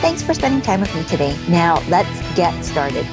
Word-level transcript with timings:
Thanks 0.00 0.22
for 0.22 0.32
spending 0.32 0.62
time 0.62 0.80
with 0.80 0.94
me 0.94 1.04
today. 1.04 1.36
Now, 1.46 1.78
let's 1.90 2.08
get 2.34 2.64
started. 2.64 3.04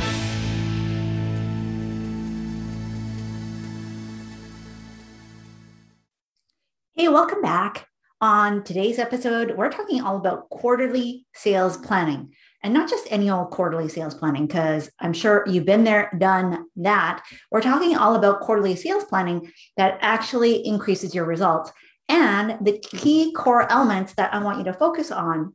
Hey, 6.95 7.09
welcome 7.09 7.41
back. 7.41 7.89
On 8.21 8.63
today's 8.63 8.99
episode, 8.99 9.57
we're 9.57 9.69
talking 9.69 10.01
all 10.01 10.15
about 10.15 10.49
quarterly 10.49 11.25
sales 11.35 11.75
planning 11.75 12.33
and 12.63 12.73
not 12.73 12.89
just 12.89 13.05
any 13.11 13.29
old 13.29 13.51
quarterly 13.51 13.89
sales 13.89 14.15
planning, 14.15 14.47
because 14.47 14.89
I'm 15.01 15.11
sure 15.11 15.43
you've 15.45 15.65
been 15.65 15.83
there, 15.83 16.09
done 16.17 16.67
that. 16.77 17.21
We're 17.51 17.59
talking 17.59 17.97
all 17.97 18.15
about 18.15 18.39
quarterly 18.39 18.77
sales 18.77 19.03
planning 19.03 19.51
that 19.75 19.99
actually 19.99 20.65
increases 20.65 21.13
your 21.13 21.25
results. 21.25 21.69
And 22.07 22.65
the 22.65 22.79
key 22.79 23.33
core 23.33 23.69
elements 23.69 24.13
that 24.13 24.33
I 24.33 24.41
want 24.41 24.59
you 24.59 24.63
to 24.63 24.73
focus 24.73 25.11
on 25.11 25.53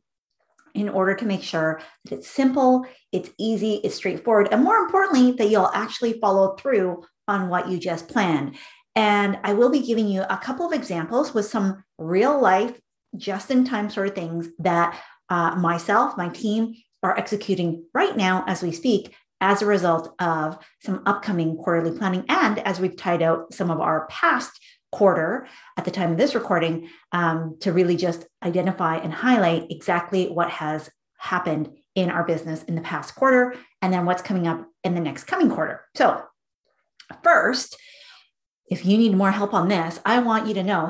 in 0.73 0.89
order 0.89 1.15
to 1.15 1.25
make 1.25 1.43
sure 1.43 1.81
that 2.05 2.15
it's 2.15 2.27
simple, 2.27 2.85
it's 3.11 3.29
easy, 3.37 3.75
it's 3.83 3.95
straightforward, 3.95 4.49
and 4.51 4.63
more 4.63 4.77
importantly, 4.77 5.31
that 5.33 5.49
you'll 5.49 5.71
actually 5.73 6.19
follow 6.19 6.55
through 6.55 7.03
on 7.27 7.49
what 7.49 7.69
you 7.69 7.77
just 7.77 8.07
planned. 8.07 8.55
And 8.95 9.39
I 9.43 9.53
will 9.53 9.69
be 9.69 9.79
giving 9.79 10.07
you 10.07 10.23
a 10.23 10.37
couple 10.37 10.65
of 10.65 10.73
examples 10.73 11.33
with 11.33 11.45
some 11.45 11.83
real 11.97 12.39
life, 12.39 12.79
just 13.15 13.51
in 13.51 13.65
time 13.65 13.89
sort 13.89 14.07
of 14.07 14.15
things 14.15 14.49
that 14.59 14.99
uh, 15.29 15.55
myself, 15.55 16.17
my 16.17 16.29
team 16.29 16.75
are 17.01 17.17
executing 17.17 17.85
right 17.93 18.15
now 18.15 18.43
as 18.47 18.61
we 18.61 18.71
speak 18.71 19.13
as 19.41 19.61
a 19.61 19.65
result 19.65 20.15
of 20.19 20.57
some 20.81 21.01
upcoming 21.05 21.57
quarterly 21.57 21.97
planning 21.97 22.23
and 22.29 22.59
as 22.59 22.79
we've 22.79 22.95
tied 22.95 23.21
out 23.21 23.53
some 23.53 23.69
of 23.69 23.81
our 23.81 24.07
past 24.07 24.57
quarter 24.93 25.47
at 25.75 25.85
the 25.85 25.91
time 25.91 26.11
of 26.11 26.17
this 26.17 26.35
recording 26.35 26.87
um, 27.11 27.57
to 27.59 27.73
really 27.73 27.97
just 27.97 28.25
identify 28.43 28.97
and 28.97 29.11
highlight 29.11 29.65
exactly 29.69 30.27
what 30.29 30.49
has 30.49 30.89
happened 31.17 31.69
in 31.95 32.09
our 32.09 32.23
business 32.23 32.63
in 32.63 32.75
the 32.75 32.81
past 32.81 33.15
quarter 33.15 33.55
and 33.81 33.91
then 33.91 34.05
what's 34.05 34.21
coming 34.21 34.47
up 34.47 34.65
in 34.83 34.93
the 34.93 35.01
next 35.01 35.23
coming 35.23 35.49
quarter. 35.49 35.81
So, 35.95 36.23
first, 37.23 37.75
if 38.69 38.85
you 38.85 38.97
need 38.97 39.15
more 39.15 39.31
help 39.31 39.53
on 39.53 39.67
this, 39.67 39.99
I 40.05 40.19
want 40.19 40.47
you 40.47 40.53
to 40.53 40.63
know 40.63 40.89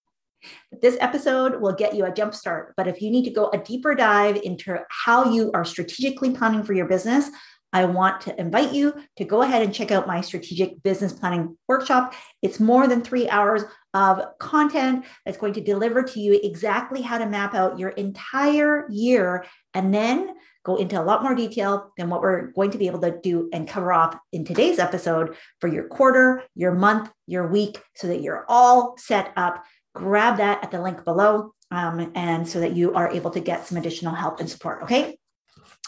this 0.82 0.96
episode 1.00 1.60
will 1.60 1.74
get 1.74 1.94
you 1.94 2.04
a 2.06 2.12
jump 2.12 2.34
start. 2.34 2.74
But 2.76 2.88
if 2.88 3.02
you 3.02 3.10
need 3.10 3.24
to 3.24 3.30
go 3.30 3.50
a 3.50 3.58
deeper 3.58 3.94
dive 3.94 4.36
into 4.36 4.78
how 4.88 5.32
you 5.32 5.50
are 5.52 5.64
strategically 5.64 6.30
planning 6.30 6.62
for 6.62 6.72
your 6.72 6.86
business, 6.86 7.30
I 7.72 7.84
want 7.84 8.22
to 8.22 8.40
invite 8.40 8.72
you 8.72 8.94
to 9.16 9.24
go 9.24 9.42
ahead 9.42 9.62
and 9.62 9.74
check 9.74 9.90
out 9.90 10.06
my 10.06 10.20
strategic 10.20 10.82
business 10.82 11.12
planning 11.12 11.56
workshop. 11.68 12.14
It's 12.42 12.60
more 12.60 12.86
than 12.86 13.02
three 13.02 13.28
hours 13.28 13.62
of 13.94 14.22
content 14.38 15.04
that's 15.24 15.38
going 15.38 15.54
to 15.54 15.60
deliver 15.60 16.02
to 16.02 16.20
you 16.20 16.40
exactly 16.42 17.02
how 17.02 17.18
to 17.18 17.26
map 17.26 17.54
out 17.54 17.78
your 17.78 17.90
entire 17.90 18.86
year 18.90 19.44
and 19.74 19.92
then 19.92 20.34
go 20.64 20.76
into 20.76 21.00
a 21.00 21.02
lot 21.02 21.22
more 21.22 21.34
detail 21.34 21.92
than 21.96 22.10
what 22.10 22.20
we're 22.20 22.48
going 22.52 22.70
to 22.70 22.78
be 22.78 22.86
able 22.86 23.00
to 23.00 23.18
do 23.22 23.48
and 23.52 23.68
cover 23.68 23.92
off 23.92 24.16
in 24.32 24.44
today's 24.44 24.78
episode 24.78 25.34
for 25.60 25.68
your 25.68 25.84
quarter, 25.84 26.42
your 26.54 26.74
month, 26.74 27.10
your 27.26 27.46
week, 27.46 27.82
so 27.96 28.06
that 28.06 28.20
you're 28.20 28.44
all 28.48 28.96
set 28.98 29.32
up. 29.36 29.64
Grab 29.94 30.36
that 30.36 30.62
at 30.62 30.70
the 30.70 30.80
link 30.80 31.04
below 31.04 31.52
um, 31.70 32.12
and 32.14 32.48
so 32.48 32.60
that 32.60 32.76
you 32.76 32.94
are 32.94 33.10
able 33.10 33.30
to 33.30 33.40
get 33.40 33.66
some 33.66 33.78
additional 33.78 34.14
help 34.14 34.40
and 34.40 34.50
support. 34.50 34.82
Okay. 34.82 35.18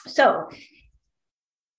So, 0.06 0.48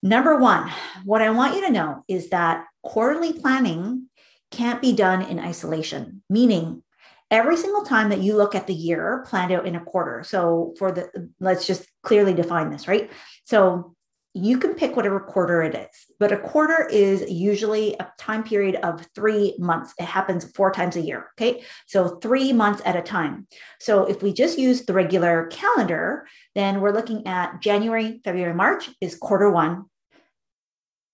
Number 0.04 0.38
one, 0.38 0.72
what 1.06 1.22
I 1.22 1.30
want 1.30 1.56
you 1.56 1.62
to 1.66 1.72
know 1.72 2.04
is 2.08 2.30
that 2.30 2.66
quarterly 2.82 3.34
planning 3.34 4.08
can't 4.50 4.82
be 4.82 4.94
done 4.94 5.22
in 5.22 5.40
isolation, 5.40 6.24
meaning 6.30 6.84
every 7.30 7.56
single 7.56 7.84
time 7.84 8.10
that 8.10 8.20
you 8.20 8.36
look 8.36 8.56
at 8.56 8.68
the 8.68 8.74
year 8.74 9.24
planned 9.28 9.52
out 9.52 9.68
in 9.68 9.76
a 9.76 9.84
quarter. 9.84 10.24
So, 10.24 10.74
for 10.78 10.92
the, 10.92 11.32
let's 11.40 11.68
just 11.68 11.88
clearly 12.02 12.34
define 12.34 12.72
this, 12.72 12.88
right? 12.88 13.12
So, 13.46 13.96
you 14.34 14.58
can 14.58 14.76
pick 14.76 14.96
whatever 14.96 15.20
quarter 15.20 15.62
it 15.62 15.76
is, 15.76 16.06
but 16.18 16.32
a 16.32 16.38
quarter 16.38 16.88
is 16.88 17.30
usually 17.30 17.96
a 17.96 18.12
time 18.18 18.44
period 18.44 18.76
of 18.76 19.06
three 19.14 19.56
months. 19.60 19.94
It 20.00 20.06
happens 20.06 20.50
four 20.52 20.72
times 20.72 20.96
a 20.96 21.02
year. 21.02 21.32
Okay. 21.38 21.64
So 21.88 22.20
three 22.20 22.54
months 22.54 22.82
at 22.86 22.96
a 22.96 23.02
time. 23.02 23.48
So 23.80 24.06
if 24.06 24.24
we 24.24 24.32
just 24.32 24.58
use 24.58 24.86
the 24.86 24.94
regular 24.94 25.48
calendar, 25.48 26.28
then 26.56 26.80
we're 26.80 26.94
looking 26.94 27.28
at 27.28 27.62
January, 27.62 28.22
February, 28.24 28.54
March 28.54 28.90
is 29.02 29.16
quarter 29.16 29.50
one. 29.50 29.86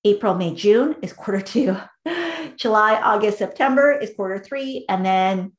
April, 0.08 0.36
May, 0.36 0.54
June 0.54 0.96
is 1.02 1.12
quarter 1.12 1.42
two. 1.42 1.78
July, 2.58 2.96
August, 3.02 3.38
September 3.38 3.92
is 3.92 4.14
quarter 4.16 4.40
three. 4.40 4.86
And 4.88 5.06
then 5.06 5.52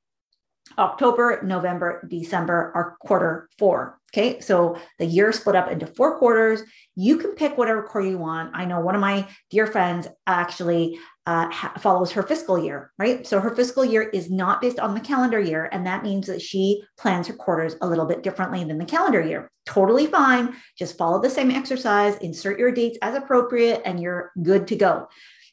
October, 0.76 1.40
November, 1.42 2.06
December 2.08 2.72
are 2.74 2.96
quarter 3.00 3.48
four. 3.58 3.98
Okay. 4.12 4.40
So 4.40 4.78
the 4.98 5.04
year 5.04 5.32
split 5.32 5.54
up 5.54 5.70
into 5.70 5.86
four 5.86 6.18
quarters. 6.18 6.62
You 6.96 7.18
can 7.18 7.32
pick 7.32 7.58
whatever 7.58 7.82
quarter 7.82 8.08
you 8.08 8.18
want. 8.18 8.52
I 8.54 8.64
know 8.64 8.80
one 8.80 8.94
of 8.94 9.02
my 9.02 9.28
dear 9.50 9.66
friends 9.66 10.08
actually 10.26 10.98
uh, 11.26 11.50
ha- 11.50 11.74
follows 11.78 12.12
her 12.12 12.22
fiscal 12.22 12.58
year, 12.58 12.90
right? 12.98 13.26
So 13.26 13.38
her 13.38 13.54
fiscal 13.54 13.84
year 13.84 14.02
is 14.02 14.30
not 14.30 14.62
based 14.62 14.80
on 14.80 14.94
the 14.94 15.00
calendar 15.00 15.38
year. 15.38 15.68
And 15.70 15.86
that 15.86 16.02
means 16.02 16.26
that 16.26 16.40
she 16.40 16.82
plans 16.96 17.26
her 17.26 17.34
quarters 17.34 17.76
a 17.82 17.86
little 17.86 18.06
bit 18.06 18.22
differently 18.22 18.64
than 18.64 18.78
the 18.78 18.86
calendar 18.86 19.20
year. 19.20 19.50
Totally 19.66 20.06
fine. 20.06 20.54
Just 20.78 20.96
follow 20.96 21.20
the 21.20 21.28
same 21.28 21.50
exercise, 21.50 22.16
insert 22.16 22.58
your 22.58 22.72
dates 22.72 22.96
as 23.02 23.14
appropriate, 23.14 23.82
and 23.84 24.00
you're 24.00 24.32
good 24.42 24.66
to 24.68 24.76
go. 24.76 25.08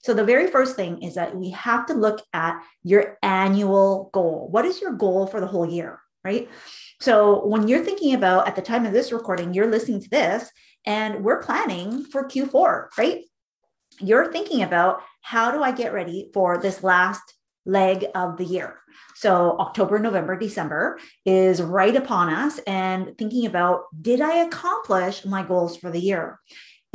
So, 0.05 0.13
the 0.13 0.23
very 0.23 0.45
first 0.45 0.75
thing 0.75 1.01
is 1.01 1.15
that 1.15 1.35
we 1.35 1.49
have 1.49 1.87
to 1.87 1.95
look 1.95 2.21
at 2.31 2.61
your 2.83 3.17
annual 3.23 4.11
goal. 4.13 4.47
What 4.51 4.63
is 4.63 4.79
your 4.79 4.91
goal 4.91 5.25
for 5.25 5.41
the 5.41 5.47
whole 5.47 5.67
year, 5.67 5.99
right? 6.23 6.47
So, 7.01 7.43
when 7.47 7.67
you're 7.67 7.83
thinking 7.83 8.13
about 8.13 8.47
at 8.47 8.55
the 8.55 8.61
time 8.61 8.85
of 8.85 8.93
this 8.93 9.11
recording, 9.11 9.55
you're 9.55 9.65
listening 9.65 10.03
to 10.03 10.09
this 10.09 10.51
and 10.85 11.23
we're 11.23 11.41
planning 11.41 12.03
for 12.03 12.25
Q4, 12.25 12.89
right? 12.99 13.23
You're 13.99 14.31
thinking 14.31 14.61
about 14.61 15.01
how 15.21 15.49
do 15.49 15.63
I 15.63 15.71
get 15.71 15.91
ready 15.91 16.29
for 16.35 16.59
this 16.59 16.83
last 16.83 17.23
leg 17.65 18.05
of 18.13 18.37
the 18.37 18.45
year? 18.45 18.77
So, 19.15 19.57
October, 19.57 19.97
November, 19.97 20.37
December 20.37 20.99
is 21.25 21.63
right 21.63 21.95
upon 21.95 22.29
us, 22.29 22.59
and 22.67 23.17
thinking 23.17 23.47
about 23.47 23.85
did 23.99 24.21
I 24.21 24.43
accomplish 24.43 25.25
my 25.25 25.41
goals 25.41 25.77
for 25.77 25.89
the 25.89 25.99
year? 25.99 26.39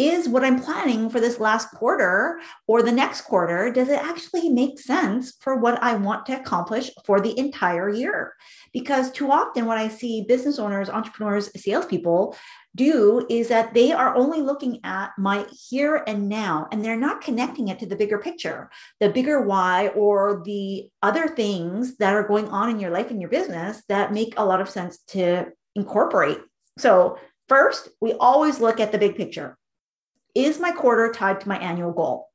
Is 0.00 0.30
what 0.30 0.46
I'm 0.46 0.62
planning 0.62 1.10
for 1.10 1.20
this 1.20 1.38
last 1.38 1.72
quarter 1.72 2.40
or 2.66 2.82
the 2.82 2.90
next 2.90 3.20
quarter, 3.20 3.70
does 3.70 3.90
it 3.90 4.02
actually 4.02 4.48
make 4.48 4.80
sense 4.80 5.34
for 5.42 5.56
what 5.56 5.82
I 5.82 5.94
want 5.94 6.24
to 6.24 6.40
accomplish 6.40 6.90
for 7.04 7.20
the 7.20 7.38
entire 7.38 7.90
year? 7.90 8.32
Because 8.72 9.10
too 9.10 9.30
often, 9.30 9.66
what 9.66 9.76
I 9.76 9.88
see 9.88 10.24
business 10.26 10.58
owners, 10.58 10.88
entrepreneurs, 10.88 11.50
salespeople 11.54 12.34
do 12.74 13.26
is 13.28 13.48
that 13.48 13.74
they 13.74 13.92
are 13.92 14.16
only 14.16 14.40
looking 14.40 14.80
at 14.84 15.10
my 15.18 15.44
here 15.68 16.02
and 16.06 16.30
now 16.30 16.66
and 16.72 16.82
they're 16.82 16.96
not 16.96 17.20
connecting 17.20 17.68
it 17.68 17.78
to 17.80 17.86
the 17.86 17.96
bigger 17.96 18.16
picture, 18.16 18.70
the 19.00 19.10
bigger 19.10 19.42
why, 19.42 19.88
or 19.88 20.40
the 20.46 20.88
other 21.02 21.28
things 21.28 21.98
that 21.98 22.14
are 22.14 22.26
going 22.26 22.48
on 22.48 22.70
in 22.70 22.80
your 22.80 22.90
life 22.90 23.10
and 23.10 23.20
your 23.20 23.28
business 23.28 23.82
that 23.90 24.14
make 24.14 24.32
a 24.38 24.46
lot 24.46 24.62
of 24.62 24.70
sense 24.70 24.96
to 25.08 25.44
incorporate. 25.74 26.38
So, 26.78 27.18
first, 27.50 27.90
we 28.00 28.14
always 28.14 28.60
look 28.60 28.80
at 28.80 28.92
the 28.92 28.98
big 28.98 29.14
picture. 29.14 29.58
Is 30.34 30.58
my 30.58 30.72
quarter 30.72 31.12
tied 31.12 31.40
to 31.40 31.48
my 31.48 31.58
annual 31.58 31.92
goal? 31.92 32.28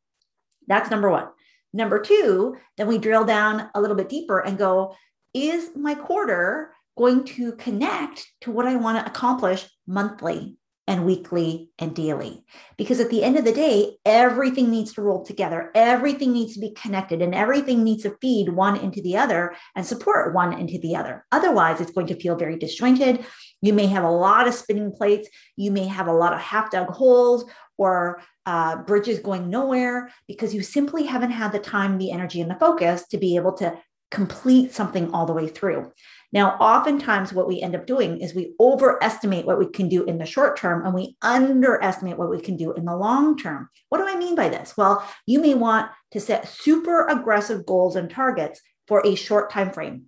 That's 0.68 0.90
number 0.90 1.10
one. 1.10 1.28
Number 1.74 2.00
two, 2.00 2.58
then 2.78 2.88
we 2.88 2.98
drill 2.98 3.26
down 3.26 3.70
a 3.76 3.82
little 3.82 3.96
bit 3.96 4.10
deeper 4.10 4.40
and 4.40 4.58
go, 4.58 4.96
is 5.34 5.72
my 5.76 5.96
quarter 5.96 6.74
going 6.98 7.26
to 7.26 7.52
connect 7.54 8.28
to 8.42 8.52
what 8.52 8.66
I 8.66 8.78
want 8.78 8.98
to 8.98 9.10
accomplish 9.10 9.68
monthly 9.86 10.58
and 10.88 11.06
weekly 11.06 11.70
and 11.80 11.96
daily. 11.96 12.44
Because 12.78 13.00
at 13.00 13.10
the 13.10 13.24
end 13.24 13.38
of 13.38 13.46
the 13.46 13.52
day, 13.52 13.98
everything 14.06 14.70
needs 14.70 14.94
to 14.94 15.02
roll 15.02 15.26
together, 15.26 15.72
everything 15.74 16.32
needs 16.32 16.54
to 16.54 16.60
be 16.60 16.72
connected, 16.72 17.22
and 17.22 17.34
everything 17.34 17.84
needs 17.84 18.04
to 18.04 18.16
feed 18.22 18.50
one 18.50 18.78
into 18.78 19.02
the 19.02 19.18
other 19.18 19.56
and 19.76 19.86
support 19.86 20.34
one 20.34 20.54
into 20.54 20.78
the 20.80 20.96
other. 20.96 21.26
Otherwise, 21.32 21.82
it's 21.82 21.92
going 21.92 22.08
to 22.08 22.20
feel 22.20 22.36
very 22.36 22.58
disjointed. 22.58 23.26
You 23.62 23.74
may 23.74 23.88
have 23.88 24.04
a 24.04 24.12
lot 24.12 24.48
of 24.48 24.54
spinning 24.54 24.92
plates, 24.92 25.28
you 25.56 25.72
may 25.72 25.88
have 25.88 26.08
a 26.08 26.14
lot 26.14 26.34
of 26.34 26.40
half 26.40 26.70
dug 26.70 26.90
holes 26.90 27.46
or 27.78 28.22
uh, 28.46 28.78
bridges 28.84 29.20
going 29.20 29.50
nowhere 29.50 30.12
because 30.28 30.54
you 30.54 30.62
simply 30.62 31.06
haven't 31.06 31.32
had 31.32 31.52
the 31.52 31.60
time, 31.60 31.98
the 31.98 32.12
energy, 32.12 32.42
and 32.42 32.50
the 32.50 32.60
focus 32.60 33.08
to 33.08 33.18
be 33.18 33.36
able 33.36 33.54
to 33.54 33.78
complete 34.12 34.72
something 34.72 35.12
all 35.12 35.26
the 35.26 35.34
way 35.34 35.48
through. 35.48 35.92
Now, 36.34 36.58
oftentimes, 36.60 37.34
what 37.34 37.48
we 37.48 37.62
end 37.62 37.76
up 37.76 37.88
doing 37.88 38.20
is 38.20 38.34
we 38.34 38.54
overestimate 38.60 39.46
what 39.46 39.60
we 39.60 39.68
can 39.68 39.88
do 39.88 40.04
in 40.04 40.18
the 40.18 40.26
short 40.26 40.58
term 40.58 40.86
and 40.86 40.94
we 40.94 41.16
underestimate 41.22 42.18
what 42.18 42.30
we 42.30 42.42
can 42.42 42.58
do 42.58 42.74
in 42.74 42.86
the 42.86 42.96
long 42.96 43.38
term. 43.38 43.70
What 43.90 44.00
do 44.00 44.08
I 44.08 44.18
mean 44.18 44.36
by 44.36 44.50
this? 44.50 44.76
Well, 44.78 45.08
you 45.26 45.40
may 45.40 45.54
want 45.54 45.90
to 46.12 46.20
set 46.20 46.48
super 46.48 47.08
aggressive 47.08 47.66
goals 47.66 47.96
and 47.96 48.10
targets 48.10 48.62
for 48.88 49.06
a 49.06 49.16
short 49.16 49.50
time 49.50 49.72
frame. 49.72 50.06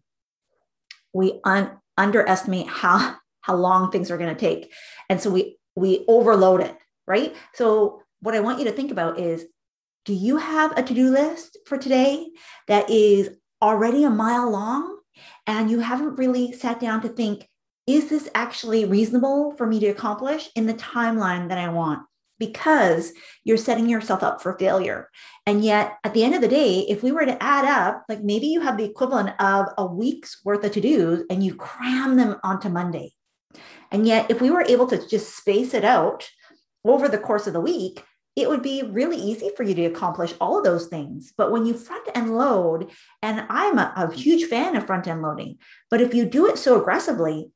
We 1.13 1.39
un- 1.43 1.77
underestimate 1.97 2.67
how 2.67 3.15
how 3.41 3.55
long 3.55 3.91
things 3.91 4.11
are 4.11 4.17
going 4.17 4.35
to 4.35 4.39
take, 4.39 4.71
and 5.09 5.21
so 5.21 5.29
we 5.29 5.57
we 5.75 6.03
overload 6.07 6.61
it, 6.61 6.75
right? 7.05 7.35
So, 7.53 8.01
what 8.21 8.35
I 8.35 8.39
want 8.39 8.59
you 8.59 8.65
to 8.65 8.71
think 8.71 8.91
about 8.91 9.19
is 9.19 9.45
do 10.05 10.13
you 10.13 10.37
have 10.37 10.77
a 10.77 10.83
to 10.83 10.93
do 10.93 11.11
list 11.11 11.57
for 11.65 11.77
today 11.77 12.27
that 12.67 12.89
is 12.89 13.29
already 13.61 14.03
a 14.03 14.09
mile 14.09 14.49
long? 14.49 14.96
And 15.47 15.71
you 15.71 15.79
haven't 15.79 16.17
really 16.17 16.51
sat 16.51 16.79
down 16.79 17.01
to 17.01 17.09
think, 17.09 17.47
is 17.87 18.09
this 18.09 18.29
actually 18.35 18.83
reasonable 18.83 19.55
for 19.55 19.65
me 19.65 19.79
to 19.79 19.87
accomplish 19.87 20.49
in 20.55 20.67
the 20.67 20.73
timeline 20.73 21.47
that 21.47 21.57
I 21.57 21.69
want? 21.69 22.01
Because 22.37 23.13
you're 23.45 23.57
setting 23.57 23.89
yourself 23.89 24.21
up 24.21 24.41
for 24.43 24.59
failure. 24.59 25.09
And 25.45 25.63
yet, 25.63 25.97
at 26.03 26.13
the 26.13 26.23
end 26.23 26.35
of 26.35 26.41
the 26.41 26.49
day, 26.49 26.81
if 26.81 27.01
we 27.01 27.13
were 27.13 27.25
to 27.25 27.41
add 27.41 27.65
up, 27.65 28.03
like 28.09 28.21
maybe 28.21 28.47
you 28.47 28.59
have 28.59 28.77
the 28.77 28.83
equivalent 28.83 29.29
of 29.39 29.67
a 29.77 29.85
week's 29.85 30.43
worth 30.43 30.65
of 30.65 30.73
to 30.73 30.81
dos 30.81 31.23
and 31.29 31.43
you 31.43 31.55
cram 31.55 32.17
them 32.17 32.35
onto 32.43 32.67
Monday. 32.67 33.13
And 33.89 34.05
yet, 34.05 34.29
if 34.29 34.41
we 34.41 34.51
were 34.51 34.65
able 34.67 34.87
to 34.87 35.07
just 35.07 35.35
space 35.35 35.73
it 35.73 35.85
out 35.85 36.29
over 36.83 37.07
the 37.07 37.17
course 37.17 37.47
of 37.47 37.53
the 37.53 37.61
week, 37.61 38.03
it 38.37 38.47
would 38.47 38.61
be 38.61 38.83
really 38.83 39.17
easy 39.17 39.49
for 39.57 39.63
you 39.63 39.73
to 39.73 39.85
accomplish 39.85 40.35
all 40.39 40.59
of 40.59 40.63
those 40.63 40.85
things. 40.85 41.33
But 41.35 41.51
when 41.51 41.65
you 41.65 41.73
front 41.73 42.07
end 42.13 42.37
load, 42.37 42.91
and 43.23 43.43
I'm 43.49 43.79
a, 43.79 43.91
a 43.97 44.13
huge 44.13 44.47
fan 44.47 44.75
of 44.75 44.85
front 44.85 45.07
end 45.07 45.23
loading, 45.23 45.57
but 45.89 46.01
if 46.01 46.13
you 46.13 46.23
do 46.23 46.45
it 46.45 46.59
so 46.59 46.79
aggressively, 46.79 47.51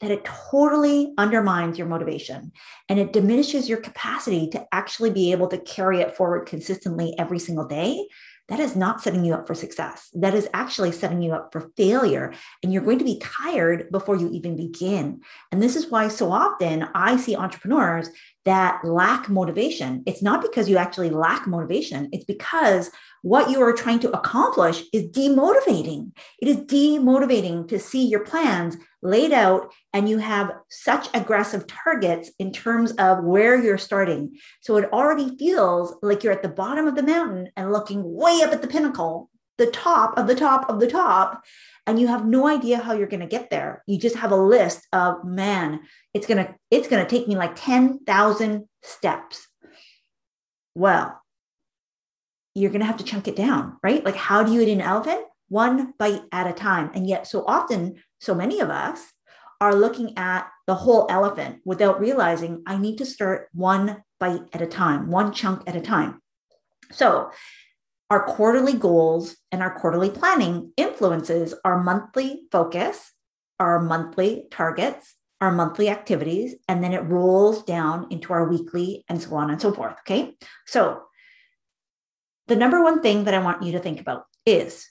that 0.00 0.10
it 0.10 0.24
totally 0.24 1.14
undermines 1.16 1.78
your 1.78 1.86
motivation 1.86 2.50
and 2.88 2.98
it 2.98 3.12
diminishes 3.12 3.68
your 3.68 3.78
capacity 3.78 4.48
to 4.48 4.66
actually 4.72 5.10
be 5.10 5.30
able 5.30 5.46
to 5.46 5.58
carry 5.58 6.00
it 6.00 6.16
forward 6.16 6.46
consistently 6.46 7.14
every 7.18 7.38
single 7.38 7.66
day 7.66 8.08
that 8.52 8.60
is 8.60 8.76
not 8.76 9.00
setting 9.00 9.24
you 9.24 9.32
up 9.32 9.46
for 9.46 9.54
success. 9.54 10.10
That 10.12 10.34
is 10.34 10.46
actually 10.52 10.92
setting 10.92 11.22
you 11.22 11.32
up 11.32 11.50
for 11.52 11.70
failure. 11.74 12.34
And 12.62 12.70
you're 12.70 12.82
going 12.82 12.98
to 12.98 13.04
be 13.04 13.18
tired 13.18 13.90
before 13.90 14.16
you 14.16 14.30
even 14.30 14.56
begin. 14.56 15.22
And 15.50 15.62
this 15.62 15.74
is 15.74 15.90
why 15.90 16.08
so 16.08 16.30
often 16.30 16.86
I 16.94 17.16
see 17.16 17.34
entrepreneurs 17.34 18.10
that 18.44 18.84
lack 18.84 19.30
motivation. 19.30 20.02
It's 20.04 20.22
not 20.22 20.42
because 20.42 20.68
you 20.68 20.76
actually 20.76 21.08
lack 21.08 21.46
motivation, 21.46 22.10
it's 22.12 22.24
because 22.24 22.90
what 23.22 23.50
you 23.50 23.62
are 23.62 23.72
trying 23.72 24.00
to 24.00 24.10
accomplish 24.10 24.82
is 24.92 25.04
demotivating. 25.04 26.12
It 26.40 26.48
is 26.48 26.56
demotivating 26.58 27.68
to 27.68 27.78
see 27.78 28.06
your 28.06 28.24
plans 28.24 28.76
laid 29.00 29.32
out 29.32 29.72
and 29.92 30.08
you 30.08 30.18
have 30.18 30.52
such 30.68 31.08
aggressive 31.14 31.66
targets 31.66 32.30
in 32.38 32.52
terms 32.52 32.92
of 32.92 33.24
where 33.24 33.62
you're 33.62 33.78
starting. 33.78 34.36
So 34.60 34.76
it 34.76 34.92
already 34.92 35.36
feels 35.36 35.94
like 36.02 36.22
you're 36.22 36.32
at 36.32 36.42
the 36.42 36.48
bottom 36.48 36.86
of 36.86 36.96
the 36.96 37.02
mountain 37.02 37.50
and 37.56 37.72
looking 37.72 38.02
way 38.04 38.40
up 38.42 38.52
at 38.52 38.60
the 38.60 38.68
pinnacle, 38.68 39.30
the 39.56 39.70
top 39.70 40.18
of 40.18 40.26
the 40.26 40.34
top 40.34 40.68
of 40.68 40.80
the 40.80 40.88
top, 40.88 41.42
and 41.86 42.00
you 42.00 42.08
have 42.08 42.26
no 42.26 42.46
idea 42.48 42.78
how 42.78 42.92
you're 42.92 43.06
going 43.06 43.20
to 43.20 43.26
get 43.26 43.50
there. 43.50 43.82
You 43.86 43.98
just 43.98 44.16
have 44.16 44.32
a 44.32 44.36
list 44.36 44.86
of 44.92 45.24
man, 45.24 45.80
it's 46.12 46.26
going 46.26 46.44
to 46.44 46.54
it's 46.70 46.88
going 46.88 47.04
to 47.04 47.10
take 47.10 47.28
me 47.28 47.36
like 47.36 47.52
10,000 47.56 48.68
steps. 48.82 49.48
Well, 50.74 51.21
you're 52.54 52.70
going 52.70 52.80
to 52.80 52.86
have 52.86 52.98
to 52.98 53.04
chunk 53.04 53.28
it 53.28 53.36
down, 53.36 53.78
right? 53.82 54.04
Like 54.04 54.16
how 54.16 54.42
do 54.42 54.52
you 54.52 54.60
eat 54.60 54.72
an 54.72 54.80
elephant? 54.80 55.22
One 55.48 55.94
bite 55.98 56.22
at 56.32 56.46
a 56.46 56.52
time. 56.52 56.90
And 56.94 57.06
yet 57.06 57.26
so 57.26 57.44
often 57.46 58.02
so 58.20 58.34
many 58.34 58.60
of 58.60 58.70
us 58.70 59.12
are 59.60 59.74
looking 59.74 60.16
at 60.18 60.48
the 60.66 60.74
whole 60.74 61.06
elephant 61.08 61.60
without 61.64 62.00
realizing 62.00 62.62
I 62.66 62.78
need 62.78 62.98
to 62.98 63.06
start 63.06 63.48
one 63.52 64.02
bite 64.18 64.42
at 64.52 64.62
a 64.62 64.66
time, 64.66 65.10
one 65.10 65.32
chunk 65.32 65.62
at 65.68 65.76
a 65.76 65.80
time. 65.80 66.20
So, 66.90 67.30
our 68.10 68.26
quarterly 68.26 68.74
goals 68.74 69.36
and 69.50 69.62
our 69.62 69.72
quarterly 69.72 70.10
planning 70.10 70.72
influences 70.76 71.54
our 71.64 71.82
monthly 71.82 72.42
focus, 72.52 73.12
our 73.58 73.80
monthly 73.80 74.48
targets, 74.50 75.14
our 75.40 75.50
monthly 75.50 75.88
activities, 75.88 76.56
and 76.68 76.84
then 76.84 76.92
it 76.92 77.04
rolls 77.04 77.62
down 77.64 78.06
into 78.10 78.32
our 78.32 78.48
weekly 78.48 79.04
and 79.08 79.22
so 79.22 79.34
on 79.34 79.50
and 79.50 79.60
so 79.60 79.72
forth. 79.72 79.94
Okay. 80.00 80.34
So, 80.66 81.02
the 82.48 82.56
number 82.56 82.82
one 82.82 83.02
thing 83.02 83.24
that 83.24 83.34
I 83.34 83.38
want 83.38 83.62
you 83.62 83.72
to 83.72 83.78
think 83.78 84.00
about 84.00 84.26
is 84.46 84.88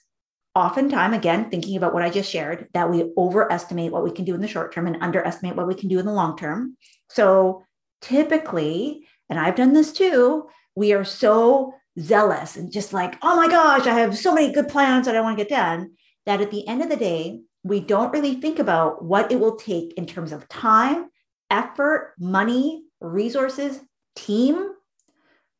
oftentimes, 0.54 1.16
again, 1.16 1.50
thinking 1.50 1.76
about 1.76 1.94
what 1.94 2.02
I 2.02 2.10
just 2.10 2.30
shared, 2.30 2.68
that 2.74 2.90
we 2.90 3.12
overestimate 3.16 3.92
what 3.92 4.04
we 4.04 4.10
can 4.10 4.24
do 4.24 4.34
in 4.34 4.40
the 4.40 4.48
short 4.48 4.72
term 4.72 4.86
and 4.86 5.02
underestimate 5.02 5.56
what 5.56 5.66
we 5.66 5.74
can 5.74 5.88
do 5.88 5.98
in 5.98 6.06
the 6.06 6.12
long 6.12 6.36
term. 6.36 6.76
So 7.08 7.64
typically, 8.00 9.06
and 9.28 9.38
I've 9.38 9.56
done 9.56 9.72
this 9.72 9.92
too, 9.92 10.48
we 10.74 10.92
are 10.92 11.04
so 11.04 11.74
zealous 11.98 12.56
and 12.56 12.72
just 12.72 12.92
like, 12.92 13.16
oh 13.22 13.36
my 13.36 13.48
gosh, 13.48 13.86
I 13.86 13.94
have 14.00 14.16
so 14.16 14.34
many 14.34 14.52
good 14.52 14.68
plans 14.68 15.06
that 15.06 15.16
I 15.16 15.20
want 15.20 15.38
to 15.38 15.44
get 15.44 15.50
done, 15.50 15.92
that 16.26 16.40
at 16.40 16.50
the 16.50 16.66
end 16.66 16.82
of 16.82 16.88
the 16.88 16.96
day, 16.96 17.40
we 17.64 17.80
don't 17.80 18.12
really 18.12 18.34
think 18.34 18.58
about 18.58 19.04
what 19.04 19.30
it 19.30 19.38
will 19.38 19.56
take 19.56 19.94
in 19.94 20.06
terms 20.06 20.32
of 20.32 20.48
time, 20.48 21.10
effort, 21.50 22.14
money, 22.18 22.84
resources, 23.00 23.80
team 24.16 24.72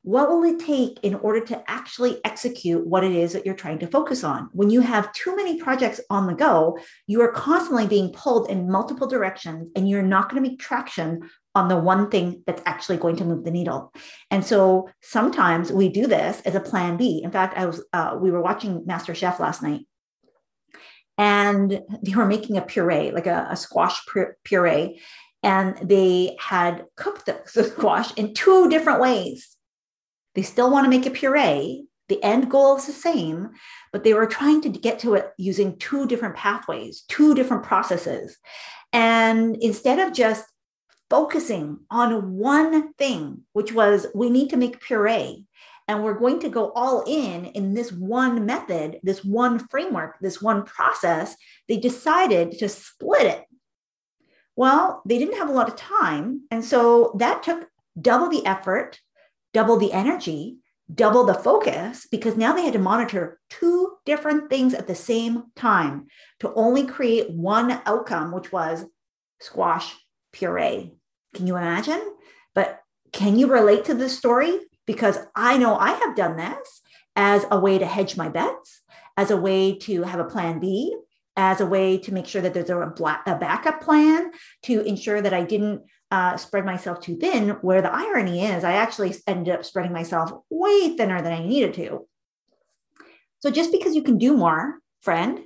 what 0.02 0.28
will 0.28 0.42
it 0.42 0.58
take 0.58 0.98
in 1.02 1.14
order 1.16 1.40
to 1.40 1.70
actually 1.70 2.20
execute 2.24 2.84
what 2.86 3.04
it 3.04 3.12
is 3.12 3.32
that 3.32 3.46
you're 3.46 3.54
trying 3.54 3.78
to 3.78 3.86
focus 3.86 4.24
on? 4.24 4.48
When 4.52 4.68
you 4.68 4.80
have 4.80 5.12
too 5.12 5.36
many 5.36 5.60
projects 5.60 6.00
on 6.10 6.26
the 6.26 6.34
go, 6.34 6.78
you 7.06 7.20
are 7.22 7.30
constantly 7.30 7.86
being 7.86 8.12
pulled 8.12 8.50
in 8.50 8.70
multiple 8.70 9.06
directions 9.06 9.70
and 9.76 9.88
you're 9.88 10.02
not 10.02 10.28
going 10.28 10.42
to 10.42 10.48
make 10.48 10.58
traction 10.58 11.30
on 11.54 11.68
the 11.68 11.76
one 11.76 12.10
thing 12.10 12.42
that's 12.46 12.62
actually 12.66 12.96
going 12.96 13.16
to 13.16 13.24
move 13.24 13.44
the 13.44 13.50
needle. 13.50 13.92
And 14.30 14.44
so 14.44 14.88
sometimes 15.02 15.70
we 15.70 15.88
do 15.88 16.06
this 16.08 16.40
as 16.40 16.56
a 16.56 16.60
plan 16.60 16.96
B. 16.96 17.20
In 17.22 17.30
fact, 17.30 17.56
I 17.56 17.66
was 17.66 17.84
uh, 17.92 18.16
we 18.20 18.30
were 18.30 18.42
watching 18.42 18.84
Master 18.86 19.14
Chef 19.14 19.38
last 19.38 19.62
night 19.62 19.86
and 21.16 21.80
they 22.02 22.14
were 22.14 22.26
making 22.26 22.56
a 22.56 22.62
puree, 22.62 23.12
like 23.12 23.26
a, 23.26 23.46
a 23.50 23.56
squash 23.56 24.00
puree, 24.44 25.00
and 25.44 25.76
they 25.78 26.36
had 26.40 26.84
cooked 26.96 27.26
the, 27.26 27.40
the 27.54 27.64
squash 27.64 28.12
in 28.14 28.34
two 28.34 28.68
different 28.68 29.00
ways 29.00 29.56
they 30.34 30.42
still 30.42 30.70
want 30.70 30.84
to 30.84 30.90
make 30.90 31.06
a 31.06 31.10
puree. 31.10 31.86
The 32.08 32.22
end 32.22 32.50
goal 32.50 32.76
is 32.76 32.86
the 32.86 32.92
same, 32.92 33.50
but 33.92 34.04
they 34.04 34.14
were 34.14 34.26
trying 34.26 34.60
to 34.62 34.68
get 34.68 34.98
to 35.00 35.14
it 35.14 35.30
using 35.38 35.78
two 35.78 36.06
different 36.06 36.36
pathways, 36.36 37.04
two 37.08 37.34
different 37.34 37.62
processes. 37.62 38.36
And 38.92 39.56
instead 39.60 39.98
of 39.98 40.12
just 40.12 40.44
focusing 41.08 41.78
on 41.90 42.32
one 42.32 42.92
thing, 42.94 43.42
which 43.52 43.72
was 43.72 44.06
we 44.14 44.30
need 44.30 44.50
to 44.50 44.56
make 44.56 44.80
puree, 44.80 45.46
and 45.88 46.02
we're 46.02 46.18
going 46.18 46.40
to 46.40 46.48
go 46.48 46.70
all 46.72 47.04
in 47.06 47.46
in 47.46 47.74
this 47.74 47.92
one 47.92 48.46
method, 48.46 49.00
this 49.02 49.24
one 49.24 49.58
framework, 49.68 50.18
this 50.20 50.40
one 50.40 50.64
process, 50.64 51.36
they 51.68 51.76
decided 51.76 52.58
to 52.58 52.68
split 52.68 53.26
it. 53.26 53.44
Well, 54.56 55.02
they 55.06 55.18
didn't 55.18 55.38
have 55.38 55.48
a 55.48 55.52
lot 55.52 55.68
of 55.68 55.76
time. 55.76 56.42
And 56.50 56.64
so 56.64 57.14
that 57.18 57.42
took 57.42 57.68
double 58.00 58.28
the 58.28 58.46
effort 58.46 59.00
double 59.52 59.76
the 59.76 59.92
energy, 59.92 60.58
double 60.92 61.24
the 61.24 61.34
focus, 61.34 62.06
because 62.10 62.36
now 62.36 62.52
they 62.52 62.64
had 62.64 62.72
to 62.72 62.78
monitor 62.78 63.38
two 63.50 63.92
different 64.04 64.50
things 64.50 64.74
at 64.74 64.86
the 64.86 64.94
same 64.94 65.44
time 65.56 66.06
to 66.40 66.52
only 66.54 66.86
create 66.86 67.30
one 67.30 67.80
outcome, 67.86 68.32
which 68.32 68.52
was 68.52 68.84
squash 69.40 69.94
puree. 70.32 70.92
Can 71.34 71.46
you 71.46 71.56
imagine? 71.56 72.02
But 72.54 72.80
can 73.12 73.38
you 73.38 73.46
relate 73.46 73.84
to 73.86 73.94
this 73.94 74.16
story? 74.16 74.58
Because 74.86 75.18
I 75.34 75.58
know 75.58 75.76
I 75.76 75.92
have 75.92 76.16
done 76.16 76.36
this 76.36 76.80
as 77.14 77.44
a 77.50 77.58
way 77.58 77.78
to 77.78 77.86
hedge 77.86 78.16
my 78.16 78.28
bets, 78.28 78.80
as 79.16 79.30
a 79.30 79.36
way 79.36 79.76
to 79.78 80.02
have 80.02 80.20
a 80.20 80.24
plan 80.24 80.58
B, 80.60 80.96
as 81.36 81.60
a 81.60 81.66
way 81.66 81.98
to 81.98 82.12
make 82.12 82.26
sure 82.26 82.42
that 82.42 82.52
there's 82.54 82.70
a, 82.70 82.78
a 82.78 83.38
backup 83.38 83.80
plan 83.80 84.32
to 84.64 84.80
ensure 84.82 85.20
that 85.20 85.32
I 85.32 85.44
didn't 85.44 85.82
uh, 86.12 86.36
spread 86.36 86.66
myself 86.66 87.00
too 87.00 87.16
thin. 87.16 87.48
Where 87.62 87.80
the 87.80 87.92
irony 87.92 88.44
is, 88.44 88.64
I 88.64 88.74
actually 88.74 89.14
ended 89.26 89.54
up 89.54 89.64
spreading 89.64 89.94
myself 89.94 90.30
way 90.50 90.94
thinner 90.94 91.22
than 91.22 91.32
I 91.32 91.46
needed 91.46 91.72
to. 91.74 92.06
So 93.38 93.50
just 93.50 93.72
because 93.72 93.96
you 93.96 94.02
can 94.02 94.18
do 94.18 94.36
more, 94.36 94.78
friend, 95.00 95.40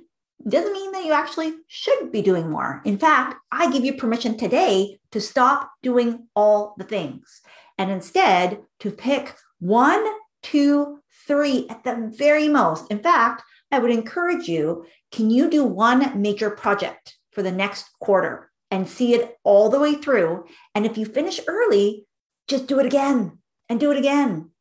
doesn't 0.45 0.73
mean 0.73 0.91
that 0.91 1.05
you 1.05 1.13
actually 1.13 1.53
should 1.67 2.11
be 2.11 2.21
doing 2.21 2.49
more. 2.51 2.81
In 2.83 2.97
fact, 2.97 3.37
I 3.49 3.71
give 3.71 3.85
you 3.85 3.93
permission 3.93 4.37
today 4.37 4.99
to 5.11 5.21
stop 5.21 5.71
doing 5.81 6.27
all 6.35 6.75
the 6.77 6.83
things 6.83 7.41
and 7.77 7.89
instead 7.89 8.59
to 8.81 8.91
pick 8.91 9.35
one, 9.59 10.05
two, 10.43 10.99
three 11.27 11.65
at 11.69 11.85
the 11.85 12.11
very 12.13 12.49
most. 12.49 12.91
In 12.91 12.99
fact, 12.99 13.41
I 13.71 13.79
would 13.79 13.91
encourage 13.91 14.49
you 14.49 14.85
can 15.13 15.29
you 15.29 15.49
do 15.49 15.63
one 15.63 16.21
major 16.21 16.49
project 16.49 17.15
for 17.31 17.41
the 17.41 17.53
next 17.53 17.89
quarter? 18.01 18.46
And 18.71 18.87
see 18.87 19.13
it 19.13 19.37
all 19.43 19.69
the 19.69 19.79
way 19.79 19.95
through. 19.95 20.45
And 20.75 20.85
if 20.85 20.97
you 20.97 21.05
finish 21.05 21.39
early, 21.47 22.05
just 22.47 22.67
do 22.67 22.79
it 22.79 22.85
again 22.85 23.39
and 23.69 23.79
do 23.79 23.91
it 23.91 23.97
again 23.97 24.51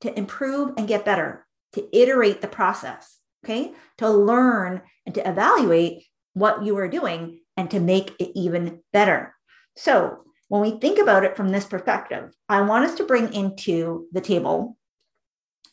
to 0.00 0.16
improve 0.18 0.74
and 0.76 0.88
get 0.88 1.04
better, 1.04 1.46
to 1.72 1.96
iterate 1.96 2.40
the 2.40 2.48
process, 2.48 3.18
okay? 3.44 3.72
To 3.98 4.10
learn 4.10 4.82
and 5.06 5.14
to 5.14 5.28
evaluate 5.28 6.04
what 6.34 6.64
you 6.64 6.76
are 6.78 6.88
doing 6.88 7.40
and 7.56 7.70
to 7.70 7.80
make 7.80 8.14
it 8.18 8.32
even 8.34 8.80
better. 8.92 9.34
So, 9.76 10.20
when 10.48 10.60
we 10.60 10.78
think 10.78 10.98
about 10.98 11.24
it 11.24 11.36
from 11.36 11.48
this 11.48 11.64
perspective, 11.64 12.32
I 12.48 12.60
want 12.60 12.84
us 12.84 12.94
to 12.96 13.04
bring 13.04 13.32
into 13.32 14.06
the 14.12 14.20
table. 14.20 14.76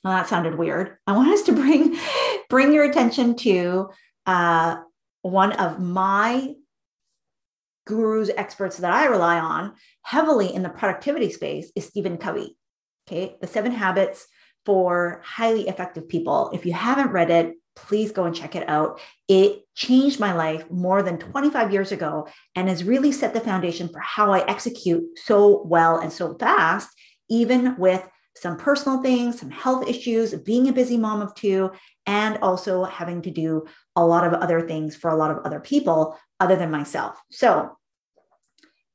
Well, 0.03 0.13
that 0.13 0.29
sounded 0.29 0.57
weird. 0.57 0.97
I 1.05 1.11
want 1.11 1.33
us 1.33 1.43
to 1.43 1.51
bring 1.51 1.97
bring 2.49 2.73
your 2.73 2.85
attention 2.85 3.35
to 3.37 3.89
uh, 4.25 4.77
one 5.21 5.51
of 5.53 5.79
my 5.79 6.55
gurus, 7.85 8.29
experts 8.35 8.77
that 8.77 8.93
I 8.93 9.05
rely 9.05 9.39
on 9.39 9.73
heavily 10.03 10.53
in 10.53 10.63
the 10.63 10.69
productivity 10.69 11.31
space 11.31 11.71
is 11.75 11.85
Stephen 11.85 12.17
Covey. 12.17 12.55
Okay, 13.07 13.35
the 13.41 13.47
seven 13.47 13.71
habits 13.71 14.27
for 14.65 15.21
highly 15.25 15.67
effective 15.67 16.07
people. 16.07 16.51
If 16.53 16.65
you 16.65 16.73
haven't 16.73 17.11
read 17.11 17.31
it, 17.31 17.55
please 17.75 18.11
go 18.11 18.25
and 18.25 18.35
check 18.35 18.55
it 18.55 18.67
out. 18.69 18.99
It 19.27 19.61
changed 19.75 20.19
my 20.19 20.33
life 20.33 20.69
more 20.69 21.01
than 21.01 21.17
25 21.17 21.71
years 21.71 21.91
ago 21.91 22.27
and 22.55 22.69
has 22.69 22.83
really 22.83 23.11
set 23.11 23.33
the 23.33 23.39
foundation 23.39 23.89
for 23.89 23.99
how 23.99 24.31
I 24.31 24.45
execute 24.45 25.03
so 25.17 25.63
well 25.65 25.97
and 25.97 26.11
so 26.11 26.35
fast, 26.37 26.89
even 27.29 27.77
with 27.77 28.07
some 28.35 28.57
personal 28.57 29.01
things, 29.01 29.39
some 29.39 29.51
health 29.51 29.87
issues, 29.87 30.33
being 30.35 30.69
a 30.69 30.73
busy 30.73 30.97
mom 30.97 31.21
of 31.21 31.35
two, 31.35 31.71
and 32.05 32.37
also 32.37 32.83
having 32.83 33.21
to 33.21 33.31
do 33.31 33.65
a 33.95 34.05
lot 34.05 34.25
of 34.25 34.33
other 34.33 34.67
things 34.67 34.95
for 34.95 35.11
a 35.11 35.15
lot 35.15 35.31
of 35.31 35.39
other 35.45 35.59
people 35.59 36.17
other 36.41 36.55
than 36.55 36.71
myself. 36.71 37.21
So, 37.29 37.77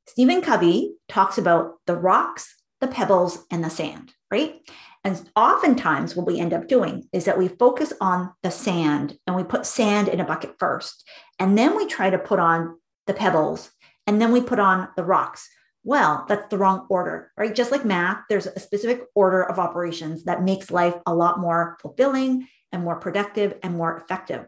Stephen 0.06 0.42
Covey 0.42 0.94
talks 1.08 1.38
about 1.38 1.74
the 1.86 1.96
rocks, 1.96 2.54
the 2.80 2.88
pebbles, 2.88 3.44
and 3.50 3.64
the 3.64 3.70
sand, 3.70 4.12
right? 4.30 4.60
And 5.04 5.30
oftentimes, 5.36 6.16
what 6.16 6.26
we 6.26 6.40
end 6.40 6.52
up 6.52 6.66
doing 6.66 7.08
is 7.12 7.24
that 7.24 7.38
we 7.38 7.48
focus 7.48 7.92
on 8.00 8.32
the 8.42 8.50
sand 8.50 9.18
and 9.26 9.36
we 9.36 9.44
put 9.44 9.64
sand 9.64 10.08
in 10.08 10.20
a 10.20 10.24
bucket 10.24 10.56
first. 10.58 11.08
And 11.38 11.56
then 11.56 11.76
we 11.76 11.86
try 11.86 12.10
to 12.10 12.18
put 12.18 12.40
on 12.40 12.78
the 13.06 13.14
pebbles 13.14 13.70
and 14.06 14.20
then 14.20 14.32
we 14.32 14.40
put 14.40 14.58
on 14.58 14.88
the 14.96 15.04
rocks. 15.04 15.48
Well, 15.84 16.24
that's 16.28 16.48
the 16.48 16.58
wrong 16.58 16.86
order, 16.90 17.30
right? 17.36 17.54
Just 17.54 17.70
like 17.70 17.84
math, 17.84 18.24
there's 18.28 18.46
a 18.48 18.58
specific 18.58 19.02
order 19.14 19.44
of 19.44 19.60
operations 19.60 20.24
that 20.24 20.42
makes 20.42 20.72
life 20.72 20.96
a 21.06 21.14
lot 21.14 21.38
more 21.38 21.78
fulfilling 21.80 22.48
and 22.72 22.82
more 22.82 22.96
productive 22.96 23.54
and 23.62 23.76
more 23.76 23.96
effective 23.96 24.46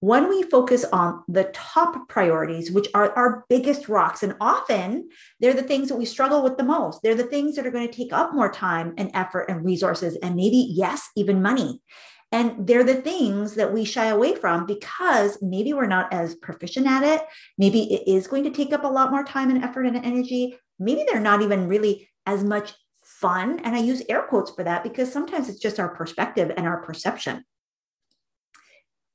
when 0.00 0.28
we 0.28 0.42
focus 0.44 0.84
on 0.84 1.24
the 1.28 1.44
top 1.52 2.08
priorities, 2.08 2.70
which 2.70 2.88
are 2.94 3.12
our 3.16 3.44
biggest 3.48 3.88
rocks, 3.88 4.22
and 4.22 4.36
often 4.40 5.08
they're 5.40 5.54
the 5.54 5.62
things 5.62 5.88
that 5.88 5.96
we 5.96 6.04
struggle 6.04 6.42
with 6.42 6.56
the 6.56 6.64
most, 6.64 7.00
they're 7.02 7.14
the 7.14 7.24
things 7.24 7.56
that 7.56 7.66
are 7.66 7.70
going 7.70 7.86
to 7.86 7.94
take 7.94 8.12
up 8.12 8.34
more 8.34 8.50
time 8.50 8.94
and 8.96 9.10
effort 9.14 9.46
and 9.48 9.64
resources, 9.64 10.16
and 10.22 10.36
maybe, 10.36 10.68
yes, 10.70 11.08
even 11.16 11.42
money. 11.42 11.82
And 12.30 12.66
they're 12.66 12.84
the 12.84 13.00
things 13.00 13.54
that 13.54 13.72
we 13.72 13.84
shy 13.84 14.06
away 14.06 14.34
from 14.34 14.66
because 14.66 15.38
maybe 15.40 15.72
we're 15.72 15.86
not 15.86 16.12
as 16.12 16.34
proficient 16.34 16.86
at 16.86 17.02
it. 17.02 17.26
Maybe 17.56 17.92
it 17.92 18.06
is 18.06 18.26
going 18.26 18.44
to 18.44 18.50
take 18.50 18.72
up 18.72 18.84
a 18.84 18.88
lot 18.88 19.10
more 19.10 19.24
time 19.24 19.50
and 19.50 19.64
effort 19.64 19.86
and 19.86 19.96
energy. 19.96 20.58
Maybe 20.78 21.06
they're 21.08 21.20
not 21.20 21.40
even 21.40 21.68
really 21.68 22.10
as 22.26 22.44
much 22.44 22.74
fun. 23.02 23.60
And 23.60 23.74
I 23.74 23.78
use 23.78 24.02
air 24.10 24.22
quotes 24.22 24.50
for 24.50 24.62
that 24.64 24.82
because 24.82 25.10
sometimes 25.10 25.48
it's 25.48 25.58
just 25.58 25.80
our 25.80 25.88
perspective 25.88 26.52
and 26.54 26.66
our 26.66 26.82
perception 26.82 27.44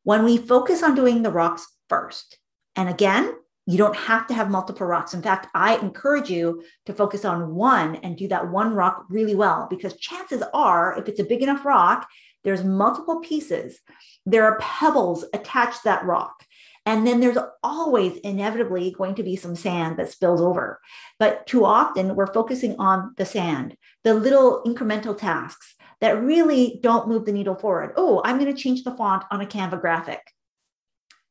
when 0.03 0.23
we 0.23 0.37
focus 0.37 0.83
on 0.83 0.95
doing 0.95 1.23
the 1.23 1.31
rocks 1.31 1.65
first, 1.89 2.37
and 2.75 2.89
again, 2.89 3.33
you 3.65 3.77
don't 3.77 3.95
have 3.95 4.27
to 4.27 4.33
have 4.33 4.49
multiple 4.49 4.85
rocks. 4.85 5.13
In 5.13 5.21
fact, 5.21 5.47
I 5.55 5.77
encourage 5.77 6.29
you 6.29 6.63
to 6.85 6.93
focus 6.93 7.23
on 7.23 7.55
one 7.55 7.95
and 7.97 8.17
do 8.17 8.27
that 8.27 8.49
one 8.51 8.73
rock 8.73 9.05
really 9.09 9.35
well 9.35 9.67
because 9.69 9.95
chances 9.97 10.43
are, 10.53 10.97
if 10.99 11.07
it's 11.07 11.19
a 11.19 11.25
big 11.25 11.41
enough 11.41 11.65
rock, 11.65 12.07
there's 12.43 12.63
multiple 12.63 13.21
pieces. 13.21 13.79
There 14.25 14.43
are 14.43 14.59
pebbles 14.59 15.25
attached 15.33 15.77
to 15.77 15.83
that 15.85 16.05
rock. 16.05 16.43
And 16.85 17.07
then 17.07 17.21
there's 17.21 17.37
always 17.63 18.17
inevitably 18.17 18.91
going 18.91 19.15
to 19.15 19.23
be 19.23 19.37
some 19.37 19.55
sand 19.55 19.97
that 19.97 20.11
spills 20.11 20.41
over. 20.41 20.81
But 21.17 21.47
too 21.47 21.63
often 21.63 22.15
we're 22.15 22.33
focusing 22.33 22.75
on 22.77 23.13
the 23.15 23.25
sand, 23.25 23.77
the 24.03 24.13
little 24.13 24.61
incremental 24.65 25.17
tasks, 25.17 25.72
that 26.03 26.21
really 26.21 26.81
don't 26.83 27.07
move 27.07 27.23
the 27.23 27.31
needle 27.31 27.55
forward. 27.55 27.93
Oh, 27.95 28.21
I'm 28.25 28.37
going 28.37 28.53
to 28.53 28.61
change 28.61 28.83
the 28.83 28.91
font 28.91 29.23
on 29.31 29.39
a 29.39 29.45
Canva 29.45 29.79
graphic. 29.79 30.19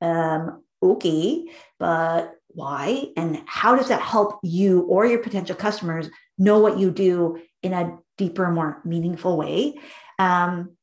Um, 0.00 0.62
okay, 0.82 1.44
but 1.78 2.36
why? 2.48 3.08
And 3.14 3.42
how 3.44 3.76
does 3.76 3.88
that 3.88 4.00
help 4.00 4.40
you 4.42 4.80
or 4.84 5.04
your 5.04 5.18
potential 5.18 5.56
customers 5.56 6.08
know 6.38 6.58
what 6.58 6.78
you 6.78 6.90
do 6.90 7.38
in 7.62 7.74
a 7.74 7.98
deeper, 8.16 8.50
more 8.50 8.80
meaningful 8.82 9.36
way? 9.36 9.74
Um, 10.18 10.74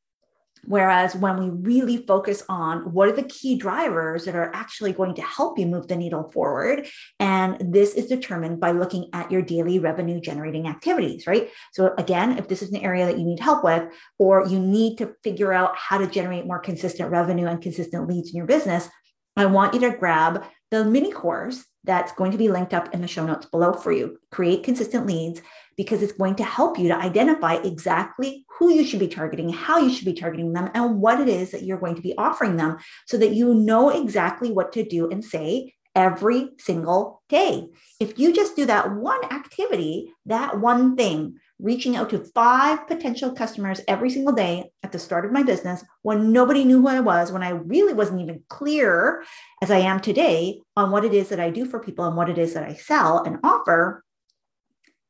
Whereas 0.66 1.16
when 1.16 1.38
we 1.38 1.50
really 1.50 1.98
focus 2.06 2.44
on 2.50 2.94
what 2.94 3.10
are 3.10 3.14
the 3.14 3.24
key 3.24 3.58
drivers 3.58 4.26
that 4.26 4.36
are 4.36 4.54
actually 4.54 4.94
going 4.94 5.16
to 5.16 5.22
help 5.22 5.58
you 5.58 5.66
move 5.66 5.88
the 5.88 5.96
needle 5.96 6.30
forward, 6.32 6.88
and 7.20 7.74
this 7.74 7.94
is 7.94 8.08
determined 8.08 8.60
by 8.60 8.72
looking 8.72 9.10
at 9.14 9.32
your 9.32 9.42
daily 9.42 9.80
revenue 9.80 10.20
generating 10.20 10.68
activities, 10.68 11.28
right? 11.28 11.50
So, 11.72 11.94
again, 11.98 12.38
if 12.38 12.48
this 12.48 12.62
is 12.62 12.72
an 12.72 12.78
area 12.78 13.06
that 13.06 13.18
you 13.18 13.26
need 13.26 13.40
help 13.40 13.64
with, 13.64 13.84
or 14.18 14.46
you 14.48 14.60
need 14.60 14.98
to 14.98 15.16
figure 15.24 15.54
out 15.54 15.76
how 15.76 15.98
to 15.98 16.08
generate 16.08 16.46
more 16.46 16.60
consistent 16.60 17.12
revenue 17.12 17.48
and 17.48 17.62
consistent 17.62 18.08
leads 18.08 18.30
in 18.30 18.38
your 18.38 18.48
business, 18.48 18.88
I 19.36 19.46
want 19.46 19.74
you 19.74 19.80
to 19.82 19.98
grab 19.98 20.44
the 20.72 20.84
mini 20.84 21.12
course 21.12 21.64
that's 21.90 22.12
going 22.12 22.32
to 22.32 22.38
be 22.38 22.50
linked 22.50 22.74
up 22.74 22.94
in 22.94 23.02
the 23.02 23.08
show 23.08 23.26
notes 23.26 23.48
below 23.48 23.74
for 23.74 23.92
you. 23.92 24.20
Create 24.32 24.64
consistent 24.64 25.08
leads 25.08 25.42
because 25.76 26.04
it's 26.04 26.14
going 26.14 26.36
to 26.36 26.44
help 26.44 26.78
you 26.78 26.88
to 26.88 26.96
identify 26.96 27.56
exactly 27.56 28.46
who 28.60 28.72
you 28.72 28.86
should 28.86 29.00
be 29.00 29.08
targeting, 29.08 29.50
how 29.50 29.80
you 29.80 29.92
should 29.92 30.06
be 30.06 30.14
targeting 30.14 30.54
them, 30.54 30.70
and 30.76 31.02
what 31.02 31.20
it 31.20 31.28
is 31.28 31.50
that 31.50 31.64
you're 31.64 31.80
going 31.80 31.96
to 31.96 32.02
be 32.02 32.16
offering 32.16 32.58
them 32.58 32.78
so 33.08 33.18
that 33.18 33.34
you 33.34 33.56
know 33.56 33.90
exactly 33.90 34.52
what 34.52 34.72
to 34.72 34.84
do 34.84 35.10
and 35.10 35.26
say 35.26 35.74
every 35.96 36.50
single 36.60 37.24
day. 37.28 37.68
If 38.00 38.20
you 38.20 38.34
just 38.34 38.56
do 38.56 38.68
that 38.68 38.94
one 38.94 39.24
activity, 39.32 40.14
that 40.28 40.60
one 40.60 40.96
thing, 40.96 41.40
reaching 41.60 41.96
out 41.96 42.10
to 42.10 42.20
five 42.34 42.88
potential 42.88 43.34
customers 43.34 43.82
every 43.88 44.10
single 44.10 44.34
day 44.34 44.72
at 44.82 44.92
the 44.92 45.00
start 45.00 45.26
of 45.26 45.32
my 45.32 45.44
business 45.44 45.84
when 46.02 46.32
nobody 46.32 46.64
knew 46.64 46.82
who 46.82 46.88
I 46.88 47.02
was, 47.02 47.32
when 47.32 47.44
I 47.44 47.50
really 47.50 47.94
wasn't 47.94 48.22
even 48.22 48.44
clear 48.48 49.24
as 49.62 49.70
I 49.70 49.80
am 49.80 50.00
today 50.00 50.62
on 50.78 50.92
what 50.92 51.04
it 51.04 51.14
is 51.14 51.30
that 51.30 51.40
I 51.40 51.50
do 51.50 51.66
for 51.66 51.80
people 51.80 52.06
and 52.06 52.16
what 52.16 52.30
it 52.30 52.38
is 52.38 52.54
that 52.54 52.64
I 52.64 52.76
sell 52.76 53.24
and 53.24 53.40
offer, 53.44 54.04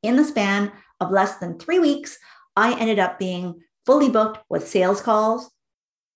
in 0.01 0.15
the 0.15 0.23
span 0.23 0.71
of 0.99 1.11
less 1.11 1.37
than 1.37 1.59
three 1.59 1.79
weeks, 1.79 2.17
I 2.55 2.77
ended 2.79 2.99
up 2.99 3.19
being 3.19 3.61
fully 3.85 4.09
booked 4.09 4.39
with 4.49 4.67
sales 4.67 5.01
calls 5.01 5.51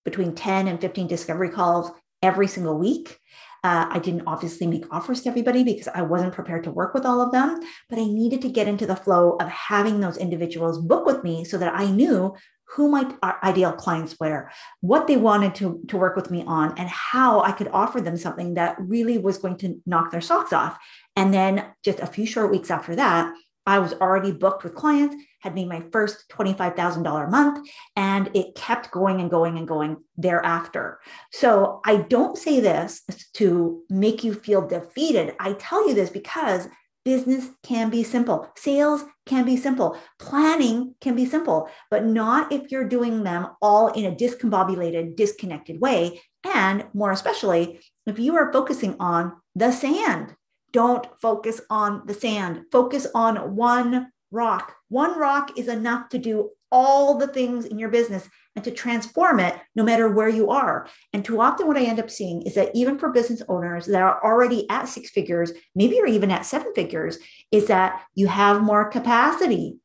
between 0.05 0.35
10 0.35 0.67
and 0.67 0.81
15 0.81 1.07
discovery 1.07 1.49
calls 1.49 1.91
every 2.21 2.47
single 2.47 2.77
week. 2.77 3.19
Uh, 3.63 3.87
I 3.89 3.99
didn't 3.99 4.27
obviously 4.27 4.67
make 4.67 4.85
offers 4.91 5.21
to 5.21 5.29
everybody 5.29 5.63
because 5.63 5.87
I 5.87 6.01
wasn't 6.01 6.33
prepared 6.33 6.65
to 6.65 6.71
work 6.71 6.93
with 6.93 7.05
all 7.05 7.21
of 7.21 7.31
them, 7.31 7.61
but 7.89 7.97
I 7.97 8.03
needed 8.03 8.41
to 8.41 8.49
get 8.49 8.67
into 8.67 8.85
the 8.85 8.95
flow 8.95 9.37
of 9.39 9.47
having 9.47 10.01
those 10.01 10.17
individuals 10.17 10.79
book 10.79 11.05
with 11.05 11.23
me 11.23 11.45
so 11.45 11.57
that 11.57 11.73
I 11.73 11.85
knew 11.85 12.35
who 12.75 12.89
my 12.89 13.09
ideal 13.43 13.71
clients 13.71 14.19
were, 14.19 14.49
what 14.81 15.07
they 15.07 15.15
wanted 15.15 15.53
to, 15.55 15.81
to 15.87 15.97
work 15.97 16.15
with 16.15 16.31
me 16.31 16.43
on, 16.47 16.77
and 16.77 16.89
how 16.89 17.41
I 17.41 17.51
could 17.51 17.69
offer 17.71 18.01
them 18.01 18.17
something 18.17 18.55
that 18.55 18.75
really 18.79 19.17
was 19.17 19.37
going 19.37 19.57
to 19.57 19.79
knock 19.85 20.11
their 20.11 20.21
socks 20.21 20.51
off. 20.51 20.77
And 21.15 21.33
then 21.33 21.65
just 21.85 21.99
a 21.99 22.07
few 22.07 22.25
short 22.25 22.51
weeks 22.51 22.71
after 22.71 22.95
that, 22.95 23.33
I 23.65 23.79
was 23.79 23.93
already 23.93 24.31
booked 24.31 24.63
with 24.63 24.75
clients, 24.75 25.15
had 25.43 25.53
made 25.53 25.67
my 25.67 25.83
first 25.91 26.29
$25,000 26.29 27.27
a 27.27 27.29
month, 27.29 27.67
and 27.97 28.31
it 28.33 28.55
kept 28.55 28.91
going 28.91 29.19
and 29.19 29.29
going 29.29 29.57
and 29.57 29.67
going 29.67 29.97
thereafter. 30.15 30.99
So 31.33 31.81
I 31.85 31.97
don't 31.97 32.37
say 32.37 32.61
this 32.61 33.01
to 33.33 33.83
make 33.89 34.23
you 34.23 34.33
feel 34.33 34.65
defeated. 34.65 35.35
I 35.41 35.53
tell 35.53 35.85
you 35.85 35.93
this 35.93 36.09
because 36.09 36.69
business 37.03 37.49
can 37.61 37.89
be 37.89 38.03
simple, 38.03 38.49
sales 38.55 39.03
can 39.25 39.43
be 39.43 39.57
simple, 39.57 39.97
planning 40.17 40.95
can 41.01 41.13
be 41.13 41.25
simple, 41.25 41.67
but 41.91 42.05
not 42.05 42.53
if 42.53 42.71
you're 42.71 42.87
doing 42.87 43.23
them 43.23 43.47
all 43.61 43.89
in 43.89 44.05
a 44.05 44.15
discombobulated, 44.15 45.17
disconnected 45.17 45.81
way. 45.81 46.21
And 46.45 46.85
more 46.93 47.11
especially, 47.11 47.81
if 48.05 48.17
you 48.17 48.37
are 48.37 48.53
focusing 48.53 48.95
on 48.99 49.33
the 49.55 49.73
sand 49.73 50.35
don't 50.73 51.07
focus 51.21 51.61
on 51.69 52.01
the 52.05 52.13
sand. 52.13 52.63
Focus 52.71 53.07
on 53.15 53.55
one 53.55 54.11
rock. 54.33 54.75
One 54.89 55.17
rock 55.17 55.57
is 55.57 55.67
enough 55.67 56.09
to 56.09 56.17
do 56.17 56.49
all 56.71 57.17
the 57.17 57.27
things 57.27 57.65
in 57.65 57.77
your 57.77 57.89
business 57.89 58.27
and 58.55 58.65
to 58.65 58.71
transform 58.71 59.39
it 59.39 59.55
no 59.75 59.83
matter 59.83 60.09
where 60.09 60.27
you 60.27 60.49
are. 60.49 60.87
And 61.13 61.23
too 61.23 61.39
often, 61.39 61.67
what 61.67 61.77
I 61.77 61.83
end 61.83 61.99
up 61.99 62.09
seeing 62.09 62.41
is 62.41 62.55
that 62.55 62.71
even 62.73 62.97
for 62.97 63.09
business 63.09 63.43
owners 63.47 63.85
that 63.85 64.01
are 64.01 64.23
already 64.23 64.67
at 64.69 64.89
six 64.89 65.11
figures, 65.11 65.51
maybe 65.75 65.95
you're 65.95 66.07
even 66.07 66.31
at 66.31 66.45
seven 66.45 66.73
figures, 66.73 67.19
is 67.51 67.67
that 67.67 68.03
you 68.15 68.27
have 68.27 68.61
more 68.61 68.89
capacity 68.89 69.77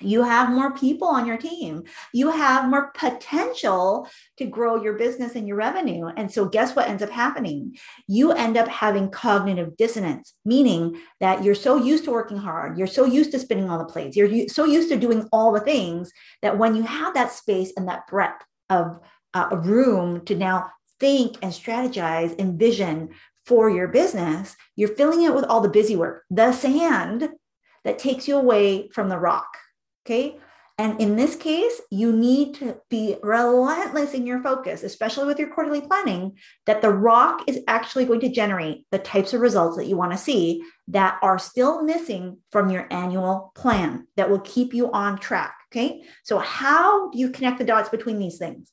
you 0.00 0.22
have 0.22 0.50
more 0.50 0.74
people 0.74 1.08
on 1.08 1.26
your 1.26 1.36
team. 1.36 1.84
You 2.12 2.30
have 2.30 2.68
more 2.68 2.90
potential 2.92 4.08
to 4.38 4.44
grow 4.46 4.82
your 4.82 4.94
business 4.94 5.34
and 5.34 5.46
your 5.46 5.56
revenue. 5.56 6.06
And 6.06 6.30
so, 6.30 6.46
guess 6.46 6.74
what 6.74 6.88
ends 6.88 7.02
up 7.02 7.10
happening? 7.10 7.76
You 8.06 8.32
end 8.32 8.56
up 8.56 8.68
having 8.68 9.10
cognitive 9.10 9.76
dissonance, 9.76 10.34
meaning 10.44 11.00
that 11.20 11.44
you're 11.44 11.54
so 11.54 11.76
used 11.76 12.04
to 12.04 12.10
working 12.10 12.38
hard, 12.38 12.78
you're 12.78 12.86
so 12.86 13.04
used 13.04 13.32
to 13.32 13.38
spinning 13.38 13.68
all 13.68 13.78
the 13.78 13.84
plates, 13.84 14.16
you're 14.16 14.48
so 14.48 14.64
used 14.64 14.88
to 14.90 14.96
doing 14.96 15.28
all 15.32 15.52
the 15.52 15.60
things 15.60 16.10
that 16.42 16.58
when 16.58 16.74
you 16.74 16.82
have 16.82 17.14
that 17.14 17.32
space 17.32 17.72
and 17.76 17.88
that 17.88 18.06
breadth 18.06 18.44
of 18.68 19.00
uh, 19.34 19.48
room 19.62 20.24
to 20.24 20.34
now 20.34 20.70
think 20.98 21.36
and 21.42 21.52
strategize 21.52 22.38
and 22.38 22.58
vision 22.58 23.10
for 23.46 23.70
your 23.70 23.88
business, 23.88 24.56
you're 24.76 24.94
filling 24.94 25.22
it 25.22 25.34
with 25.34 25.44
all 25.44 25.60
the 25.60 25.68
busy 25.68 25.96
work, 25.96 26.24
the 26.30 26.52
sand 26.52 27.28
that 27.84 27.98
takes 27.98 28.28
you 28.28 28.36
away 28.36 28.88
from 28.88 29.08
the 29.08 29.18
rock. 29.18 29.56
Okay. 30.10 30.38
And 30.76 30.98
in 30.98 31.14
this 31.14 31.36
case, 31.36 31.78
you 31.90 32.10
need 32.10 32.54
to 32.54 32.78
be 32.88 33.16
relentless 33.22 34.14
in 34.14 34.26
your 34.26 34.42
focus, 34.42 34.82
especially 34.82 35.26
with 35.26 35.38
your 35.38 35.52
quarterly 35.52 35.82
planning, 35.82 36.38
that 36.64 36.80
the 36.80 36.90
rock 36.90 37.42
is 37.46 37.60
actually 37.68 38.06
going 38.06 38.20
to 38.20 38.30
generate 38.30 38.86
the 38.90 38.98
types 38.98 39.34
of 39.34 39.42
results 39.42 39.76
that 39.76 39.86
you 39.86 39.96
want 39.98 40.12
to 40.12 40.18
see 40.18 40.64
that 40.88 41.18
are 41.22 41.38
still 41.38 41.82
missing 41.82 42.38
from 42.50 42.70
your 42.70 42.88
annual 42.90 43.52
plan 43.54 44.06
that 44.16 44.30
will 44.30 44.40
keep 44.40 44.72
you 44.72 44.90
on 44.90 45.18
track. 45.18 45.54
Okay. 45.70 46.02
So, 46.24 46.38
how 46.38 47.10
do 47.10 47.18
you 47.18 47.28
connect 47.28 47.58
the 47.58 47.64
dots 47.64 47.90
between 47.90 48.18
these 48.18 48.38
things? 48.38 48.72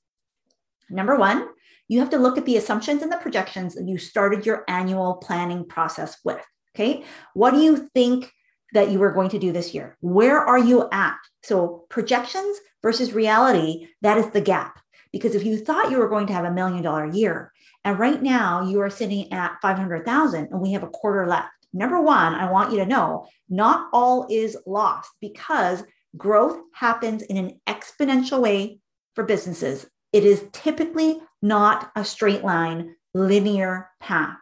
Number 0.89 1.17
one, 1.17 1.49
you 1.89 1.99
have 1.99 2.09
to 2.11 2.17
look 2.17 2.37
at 2.37 2.45
the 2.45 2.55
assumptions 2.55 3.03
and 3.03 3.11
the 3.11 3.17
projections 3.17 3.75
that 3.75 3.85
you 3.85 3.97
started 3.97 4.45
your 4.45 4.63
annual 4.69 5.15
planning 5.15 5.65
process 5.65 6.17
with. 6.23 6.43
Okay. 6.73 7.03
What 7.33 7.51
do 7.51 7.59
you 7.59 7.89
think 7.93 8.31
that 8.73 8.91
you 8.91 8.99
were 8.99 9.11
going 9.11 9.29
to 9.29 9.39
do 9.39 9.51
this 9.51 9.73
year? 9.73 9.97
Where 10.01 10.39
are 10.39 10.59
you 10.59 10.87
at? 10.91 11.17
So, 11.43 11.85
projections 11.89 12.57
versus 12.81 13.13
reality, 13.13 13.87
that 14.01 14.17
is 14.17 14.29
the 14.31 14.41
gap. 14.41 14.79
Because 15.11 15.35
if 15.35 15.43
you 15.45 15.57
thought 15.57 15.91
you 15.91 15.97
were 15.97 16.09
going 16.09 16.27
to 16.27 16.33
have 16.33 16.45
a 16.45 16.51
million 16.51 16.83
dollar 16.83 17.05
year, 17.05 17.51
and 17.83 17.97
right 17.97 18.21
now 18.21 18.67
you 18.67 18.81
are 18.81 18.89
sitting 18.89 19.31
at 19.31 19.57
500,000 19.61 20.49
and 20.51 20.61
we 20.61 20.73
have 20.73 20.83
a 20.83 20.89
quarter 20.89 21.25
left. 21.25 21.47
Number 21.73 22.01
one, 22.01 22.33
I 22.33 22.51
want 22.51 22.71
you 22.71 22.79
to 22.79 22.85
know 22.85 23.27
not 23.49 23.87
all 23.93 24.27
is 24.29 24.57
lost 24.65 25.09
because 25.21 25.83
growth 26.17 26.59
happens 26.73 27.21
in 27.23 27.37
an 27.37 27.59
exponential 27.67 28.41
way 28.41 28.79
for 29.15 29.23
businesses. 29.23 29.87
It 30.11 30.25
is 30.25 30.45
typically 30.51 31.19
not 31.41 31.91
a 31.95 32.03
straight 32.03 32.43
line, 32.43 32.95
linear 33.13 33.89
path. 33.99 34.37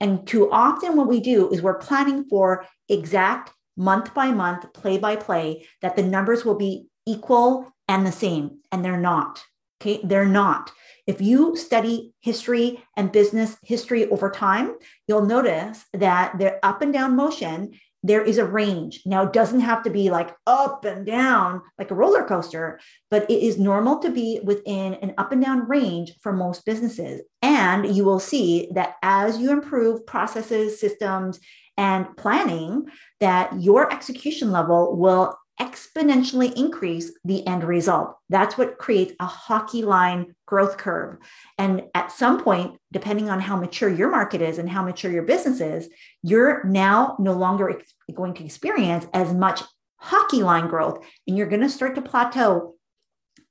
And 0.00 0.26
too 0.26 0.50
often, 0.50 0.96
what 0.96 1.08
we 1.08 1.20
do 1.20 1.50
is 1.50 1.62
we're 1.62 1.78
planning 1.78 2.24
for 2.28 2.66
exact 2.88 3.52
month 3.76 4.14
by 4.14 4.30
month, 4.30 4.72
play 4.72 4.98
by 4.98 5.16
play, 5.16 5.66
that 5.80 5.96
the 5.96 6.02
numbers 6.02 6.44
will 6.44 6.56
be 6.56 6.86
equal 7.06 7.72
and 7.88 8.06
the 8.06 8.12
same. 8.12 8.58
And 8.70 8.84
they're 8.84 9.00
not. 9.00 9.42
Okay. 9.80 10.00
They're 10.04 10.26
not. 10.26 10.70
If 11.06 11.20
you 11.20 11.56
study 11.56 12.14
history 12.20 12.84
and 12.96 13.10
business 13.10 13.56
history 13.62 14.08
over 14.08 14.30
time, 14.30 14.76
you'll 15.08 15.26
notice 15.26 15.84
that 15.92 16.38
the 16.38 16.64
up 16.64 16.80
and 16.82 16.92
down 16.92 17.16
motion, 17.16 17.72
there 18.02 18.22
is 18.22 18.38
a 18.38 18.44
range. 18.44 19.02
Now, 19.06 19.22
it 19.24 19.32
doesn't 19.32 19.60
have 19.60 19.82
to 19.84 19.90
be 19.90 20.10
like 20.10 20.34
up 20.46 20.84
and 20.84 21.06
down 21.06 21.62
like 21.78 21.90
a 21.90 21.94
roller 21.94 22.24
coaster, 22.24 22.80
but 23.10 23.30
it 23.30 23.42
is 23.42 23.58
normal 23.58 23.98
to 24.00 24.10
be 24.10 24.40
within 24.42 24.94
an 24.94 25.14
up 25.18 25.32
and 25.32 25.42
down 25.42 25.68
range 25.68 26.12
for 26.20 26.32
most 26.32 26.64
businesses. 26.64 27.22
And 27.42 27.94
you 27.94 28.04
will 28.04 28.20
see 28.20 28.68
that 28.74 28.96
as 29.02 29.38
you 29.38 29.52
improve 29.52 30.06
processes, 30.06 30.80
systems, 30.80 31.38
and 31.76 32.16
planning 32.16 32.86
that 33.20 33.60
your 33.60 33.92
execution 33.92 34.50
level 34.50 34.96
will 34.96 35.36
exponentially 35.60 36.52
increase 36.54 37.12
the 37.24 37.46
end 37.46 37.64
result. 37.64 38.16
That's 38.28 38.56
what 38.56 38.78
creates 38.78 39.12
a 39.20 39.26
hockey 39.26 39.82
line 39.82 40.34
growth 40.46 40.76
curve. 40.76 41.18
And 41.58 41.84
at 41.94 42.12
some 42.12 42.42
point, 42.42 42.78
depending 42.92 43.30
on 43.30 43.40
how 43.40 43.56
mature 43.56 43.88
your 43.88 44.10
market 44.10 44.42
is 44.42 44.58
and 44.58 44.68
how 44.68 44.82
mature 44.82 45.10
your 45.10 45.22
business 45.22 45.60
is, 45.60 45.88
you're 46.22 46.64
now 46.64 47.16
no 47.18 47.32
longer 47.32 47.70
ex- 47.70 47.94
going 48.14 48.34
to 48.34 48.44
experience 48.44 49.06
as 49.14 49.32
much 49.32 49.62
hockey 49.96 50.42
line 50.42 50.66
growth 50.66 51.04
and 51.26 51.36
you're 51.36 51.46
going 51.46 51.62
to 51.62 51.68
start 51.68 51.94
to 51.94 52.02
plateau 52.02 52.74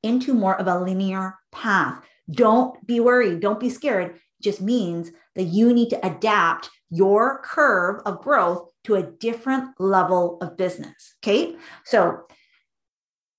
into 0.03 0.33
more 0.33 0.59
of 0.59 0.67
a 0.67 0.79
linear 0.79 1.35
path. 1.51 2.03
Don't 2.29 2.85
be 2.85 2.99
worried, 2.99 3.39
don't 3.39 3.59
be 3.59 3.69
scared. 3.69 4.15
It 4.15 4.43
just 4.43 4.61
means 4.61 5.11
that 5.35 5.43
you 5.43 5.73
need 5.73 5.89
to 5.91 6.05
adapt 6.05 6.69
your 6.89 7.41
curve 7.43 8.01
of 8.05 8.21
growth 8.21 8.70
to 8.83 8.95
a 8.95 9.03
different 9.03 9.69
level 9.79 10.37
of 10.41 10.57
business. 10.57 11.15
Okay. 11.23 11.55
So 11.85 12.21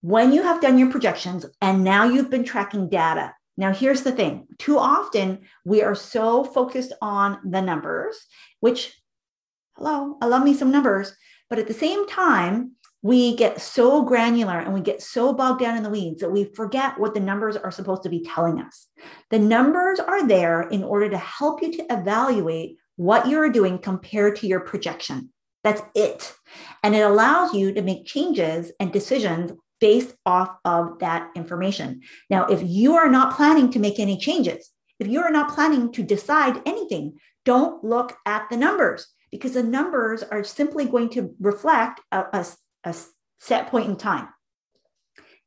when 0.00 0.32
you 0.32 0.42
have 0.42 0.60
done 0.60 0.78
your 0.78 0.90
projections 0.90 1.46
and 1.60 1.84
now 1.84 2.04
you've 2.04 2.30
been 2.30 2.44
tracking 2.44 2.88
data, 2.88 3.34
now 3.56 3.72
here's 3.72 4.02
the 4.02 4.12
thing 4.12 4.46
too 4.58 4.78
often 4.78 5.40
we 5.64 5.82
are 5.82 5.94
so 5.94 6.44
focused 6.44 6.92
on 7.00 7.38
the 7.44 7.60
numbers, 7.60 8.26
which, 8.60 9.00
hello, 9.76 10.16
I 10.20 10.26
love 10.26 10.42
me 10.42 10.54
some 10.54 10.70
numbers, 10.70 11.14
but 11.50 11.58
at 11.58 11.66
the 11.66 11.74
same 11.74 12.06
time, 12.08 12.72
we 13.02 13.34
get 13.34 13.60
so 13.60 14.02
granular 14.02 14.60
and 14.60 14.72
we 14.72 14.80
get 14.80 15.02
so 15.02 15.32
bogged 15.32 15.60
down 15.60 15.76
in 15.76 15.82
the 15.82 15.90
weeds 15.90 16.20
that 16.20 16.30
we 16.30 16.44
forget 16.54 16.98
what 17.00 17.14
the 17.14 17.20
numbers 17.20 17.56
are 17.56 17.72
supposed 17.72 18.04
to 18.04 18.08
be 18.08 18.22
telling 18.22 18.60
us. 18.60 18.86
The 19.30 19.40
numbers 19.40 19.98
are 19.98 20.26
there 20.26 20.62
in 20.62 20.84
order 20.84 21.10
to 21.10 21.18
help 21.18 21.62
you 21.62 21.72
to 21.72 21.86
evaluate 21.90 22.76
what 22.96 23.26
you're 23.26 23.50
doing 23.50 23.78
compared 23.78 24.36
to 24.36 24.46
your 24.46 24.60
projection. 24.60 25.31
That's 25.64 25.82
it. 25.94 26.34
And 26.82 26.94
it 26.94 27.00
allows 27.00 27.54
you 27.54 27.72
to 27.72 27.82
make 27.82 28.06
changes 28.06 28.72
and 28.80 28.92
decisions 28.92 29.52
based 29.80 30.14
off 30.26 30.56
of 30.64 30.98
that 31.00 31.30
information. 31.34 32.02
Now, 32.30 32.46
if 32.46 32.62
you 32.62 32.94
are 32.94 33.10
not 33.10 33.36
planning 33.36 33.70
to 33.72 33.78
make 33.78 33.98
any 33.98 34.16
changes, 34.18 34.70
if 34.98 35.08
you 35.08 35.20
are 35.20 35.30
not 35.30 35.52
planning 35.52 35.92
to 35.92 36.02
decide 36.02 36.62
anything, 36.66 37.18
don't 37.44 37.82
look 37.82 38.16
at 38.24 38.48
the 38.50 38.56
numbers 38.56 39.08
because 39.32 39.54
the 39.54 39.62
numbers 39.62 40.22
are 40.22 40.44
simply 40.44 40.84
going 40.84 41.08
to 41.10 41.34
reflect 41.40 42.00
a, 42.12 42.24
a, 42.32 42.46
a 42.84 42.94
set 43.40 43.68
point 43.68 43.88
in 43.88 43.96
time. 43.96 44.28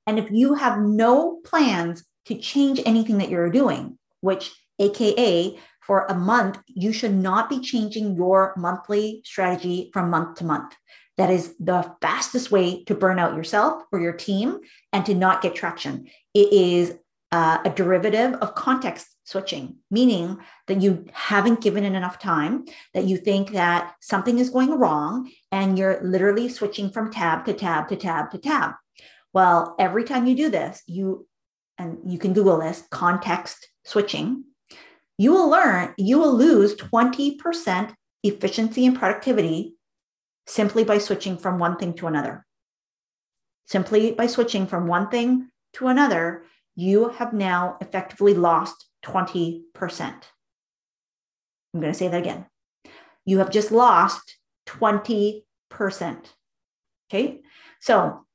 And 0.08 0.19
if 0.19 0.30
you 0.32 0.56
have 0.56 0.80
no 0.80 1.39
plans 1.45 2.04
to 2.25 2.36
change 2.36 2.82
anything 2.86 3.19
that 3.19 3.30
you're 3.30 3.49
doing, 3.49 3.97
which 4.21 4.51
AKA 4.80 5.58
for 5.86 6.06
a 6.06 6.15
month, 6.15 6.60
you 6.67 6.91
should 6.91 7.13
not 7.13 7.50
be 7.50 7.60
changing 7.60 8.15
your 8.15 8.54
monthly 8.58 9.21
strategy 9.24 9.91
from 9.93 10.10
month 10.10 10.38
to 10.38 10.45
month. 10.45 10.76
That 11.17 11.30
is 11.30 11.56
the 11.60 11.89
fastest 12.02 12.52
way 12.52 12.84
to 12.86 12.95
burn 12.95 13.19
out 13.19 13.36
yourself 13.36 13.84
or 13.91 14.02
your 14.02 14.13
team 14.13 14.60
and 14.91 15.06
to 15.06 15.13
not 15.13 15.41
get 15.41 15.56
traction. 15.56 16.08
It 16.34 16.52
is 16.52 16.98
uh, 17.32 17.60
a 17.63 17.69
derivative 17.69 18.34
of 18.36 18.56
context 18.56 19.08
switching, 19.26 19.78
meaning 19.89 20.38
that 20.67 20.82
you 20.82 21.06
haven't 21.13 21.62
given 21.62 21.84
it 21.84 21.93
enough 21.93 22.19
time, 22.19 22.65
that 22.93 23.06
you 23.06 23.17
think 23.17 23.52
that 23.52 23.93
something 24.02 24.39
is 24.39 24.50
going 24.50 24.71
wrong, 24.71 25.32
and 25.52 25.78
you're 25.78 26.02
literally 26.04 26.50
switching 26.50 26.89
from 26.89 27.12
tab 27.12 27.45
to 27.45 27.54
tab 27.54 27.88
to 27.89 27.95
tab 27.95 28.32
to 28.32 28.38
tab. 28.38 28.74
Well, 29.34 29.76
every 29.80 30.04
time 30.04 30.28
you 30.28 30.36
do 30.36 30.50
this, 30.50 30.82
you 30.88 31.28
and 31.78 32.00
you 32.06 32.17
can 32.17 32.34
Google 32.34 32.60
this 32.60 32.84
context 32.89 33.67
switching 33.84 34.45
you 35.17 35.32
will 35.32 35.49
learn, 35.49 35.93
you 35.97 36.19
will 36.19 36.34
lose 36.34 36.75
20% 36.75 37.93
efficiency 38.23 38.86
and 38.86 38.97
productivity 38.97 39.75
simply 40.47 40.84
by 40.84 40.97
switching 40.97 41.38
from 41.38 41.60
one 41.60 41.78
thing 41.78 41.93
to 41.93 42.08
another. 42.08 42.45
Simply 43.67 44.12
by 44.12 44.28
switching 44.28 44.67
from 44.67 44.88
one 44.88 45.10
thing 45.10 45.49
to 45.73 45.88
another, 45.88 46.43
you 46.75 47.10
have 47.10 47.34
now 47.34 47.78
effectively 47.82 48.34
lost 48.34 48.86
20%. 49.06 49.63
I'm 51.73 51.82
going 51.82 51.91
to 51.91 51.97
say 51.97 52.08
that 52.08 52.21
again. 52.21 52.45
You 53.25 53.39
have 53.39 53.49
just 53.49 53.71
lost 53.71 54.38
20%. 54.67 55.43
Okay. 57.10 57.41
So 57.80 58.25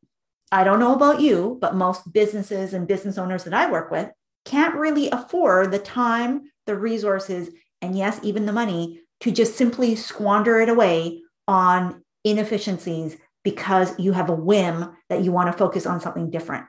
I 0.52 0.64
don't 0.64 0.80
know 0.80 0.94
about 0.94 1.20
you, 1.20 1.58
but 1.60 1.74
most 1.74 2.12
businesses 2.12 2.74
and 2.74 2.88
business 2.88 3.18
owners 3.18 3.44
that 3.44 3.54
I 3.54 3.70
work 3.70 3.90
with 3.90 4.10
can't 4.50 4.74
really 4.74 5.08
afford 5.10 5.70
the 5.70 5.78
time, 5.78 6.50
the 6.66 6.76
resources, 6.76 7.50
and 7.80 7.96
yes, 7.96 8.18
even 8.22 8.46
the 8.46 8.52
money 8.52 9.00
to 9.20 9.30
just 9.30 9.56
simply 9.56 9.94
squander 9.94 10.60
it 10.60 10.68
away 10.68 11.22
on 11.46 12.02
inefficiencies 12.24 13.16
because 13.44 13.96
you 13.98 14.12
have 14.12 14.28
a 14.28 14.34
whim 14.34 14.90
that 15.08 15.22
you 15.22 15.30
want 15.30 15.50
to 15.50 15.56
focus 15.56 15.86
on 15.86 16.00
something 16.00 16.30
different. 16.30 16.66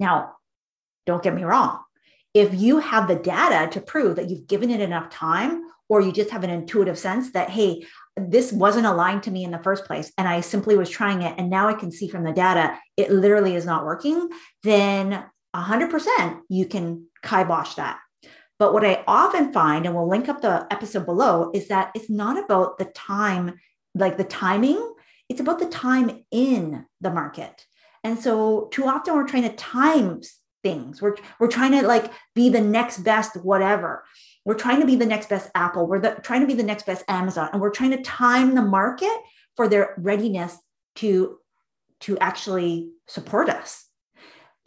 Now, 0.00 0.36
don't 1.06 1.22
get 1.22 1.34
me 1.34 1.44
wrong. 1.44 1.78
If 2.32 2.54
you 2.54 2.78
have 2.78 3.06
the 3.06 3.16
data 3.16 3.70
to 3.72 3.80
prove 3.80 4.16
that 4.16 4.30
you've 4.30 4.46
given 4.46 4.70
it 4.70 4.80
enough 4.80 5.10
time, 5.10 5.64
or 5.90 6.00
you 6.00 6.12
just 6.12 6.30
have 6.30 6.44
an 6.44 6.50
intuitive 6.50 6.98
sense 6.98 7.32
that, 7.32 7.50
hey, 7.50 7.84
this 8.16 8.52
wasn't 8.52 8.86
aligned 8.86 9.22
to 9.24 9.30
me 9.30 9.44
in 9.44 9.50
the 9.50 9.62
first 9.62 9.84
place, 9.84 10.10
and 10.16 10.26
I 10.26 10.40
simply 10.40 10.76
was 10.76 10.90
trying 10.90 11.22
it, 11.22 11.34
and 11.38 11.50
now 11.50 11.68
I 11.68 11.74
can 11.74 11.92
see 11.92 12.08
from 12.08 12.24
the 12.24 12.32
data 12.32 12.78
it 12.96 13.10
literally 13.10 13.54
is 13.54 13.66
not 13.66 13.84
working, 13.84 14.28
then 14.62 15.24
100% 15.54 16.40
you 16.48 16.66
can 16.66 17.06
kibosh 17.22 17.74
that. 17.74 17.98
But 18.58 18.72
what 18.72 18.84
I 18.84 19.04
often 19.06 19.52
find, 19.52 19.86
and 19.86 19.94
we'll 19.94 20.08
link 20.08 20.28
up 20.28 20.40
the 20.40 20.66
episode 20.70 21.06
below, 21.06 21.50
is 21.54 21.68
that 21.68 21.92
it's 21.94 22.10
not 22.10 22.42
about 22.42 22.78
the 22.78 22.86
time, 22.86 23.60
like 23.94 24.16
the 24.16 24.24
timing, 24.24 24.94
it's 25.28 25.40
about 25.40 25.58
the 25.58 25.68
time 25.68 26.24
in 26.30 26.84
the 27.00 27.10
market. 27.10 27.66
And 28.02 28.18
so 28.18 28.68
too 28.72 28.86
often 28.86 29.14
we're 29.14 29.28
trying 29.28 29.48
to 29.48 29.54
time 29.54 30.20
things. 30.62 31.00
We're, 31.00 31.16
we're 31.38 31.48
trying 31.48 31.72
to 31.72 31.86
like 31.86 32.12
be 32.34 32.48
the 32.48 32.60
next 32.60 32.98
best 32.98 33.36
whatever. 33.36 34.04
We're 34.44 34.54
trying 34.54 34.80
to 34.80 34.86
be 34.86 34.96
the 34.96 35.06
next 35.06 35.28
best 35.28 35.50
Apple. 35.54 35.86
We're 35.86 36.00
the, 36.00 36.16
trying 36.22 36.40
to 36.40 36.46
be 36.46 36.54
the 36.54 36.62
next 36.62 36.86
best 36.86 37.04
Amazon. 37.06 37.50
And 37.52 37.60
we're 37.60 37.70
trying 37.70 37.90
to 37.92 38.02
time 38.02 38.54
the 38.54 38.62
market 38.62 39.16
for 39.56 39.68
their 39.68 39.94
readiness 39.98 40.56
to, 40.96 41.38
to 42.00 42.18
actually 42.18 42.90
support 43.06 43.50
us. 43.50 43.87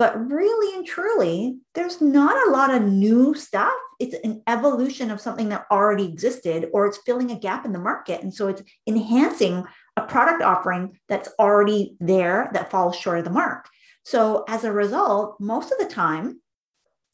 But 0.01 0.31
really 0.31 0.75
and 0.75 0.83
truly, 0.83 1.59
there's 1.75 2.01
not 2.01 2.47
a 2.47 2.49
lot 2.49 2.73
of 2.73 2.81
new 2.81 3.35
stuff. 3.35 3.71
It's 3.99 4.15
an 4.23 4.41
evolution 4.47 5.11
of 5.11 5.21
something 5.21 5.49
that 5.49 5.67
already 5.69 6.05
existed, 6.05 6.71
or 6.73 6.87
it's 6.87 6.97
filling 7.05 7.29
a 7.29 7.37
gap 7.37 7.65
in 7.65 7.71
the 7.71 7.77
market. 7.77 8.23
And 8.23 8.33
so 8.33 8.47
it's 8.47 8.63
enhancing 8.87 9.63
a 9.95 10.01
product 10.01 10.41
offering 10.41 10.97
that's 11.07 11.29
already 11.37 11.97
there 11.99 12.49
that 12.53 12.71
falls 12.71 12.95
short 12.95 13.19
of 13.19 13.25
the 13.25 13.29
mark. 13.29 13.69
So 14.03 14.43
as 14.47 14.63
a 14.63 14.71
result, 14.71 15.39
most 15.39 15.71
of 15.71 15.77
the 15.77 15.93
time, 15.93 16.41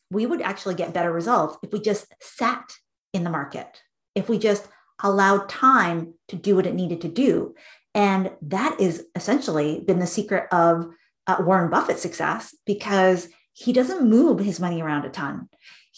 we 0.10 0.26
would 0.26 0.41
actually 0.41 0.76
get 0.76 0.93
better 0.93 1.12
results 1.12 1.58
if 1.62 1.73
we 1.73 1.82
just 1.82 2.06
sat 2.21 2.71
in 3.12 3.26
the 3.26 3.30
market, 3.30 3.82
if 4.15 4.30
we 4.30 4.39
just 4.39 4.65
allowed 5.04 5.50
time 5.50 6.13
to 6.30 6.38
do 6.38 6.56
what 6.56 6.65
it 6.65 6.73
needed 6.73 7.02
to 7.02 7.10
do. 7.10 7.54
And 7.93 8.32
that 8.43 8.80
is 8.80 9.08
essentially 9.13 9.82
been 9.86 10.00
the 10.00 10.08
secret 10.08 10.47
of 10.54 10.88
uh, 11.28 11.38
Warren 11.40 11.70
Buffett's 11.70 12.02
success 12.02 12.56
because 12.66 13.28
he 13.54 13.74
doesn't 13.74 14.08
move 14.08 14.40
his 14.40 14.60
money 14.60 14.82
around 14.82 15.06
a 15.06 15.10
ton. 15.10 15.50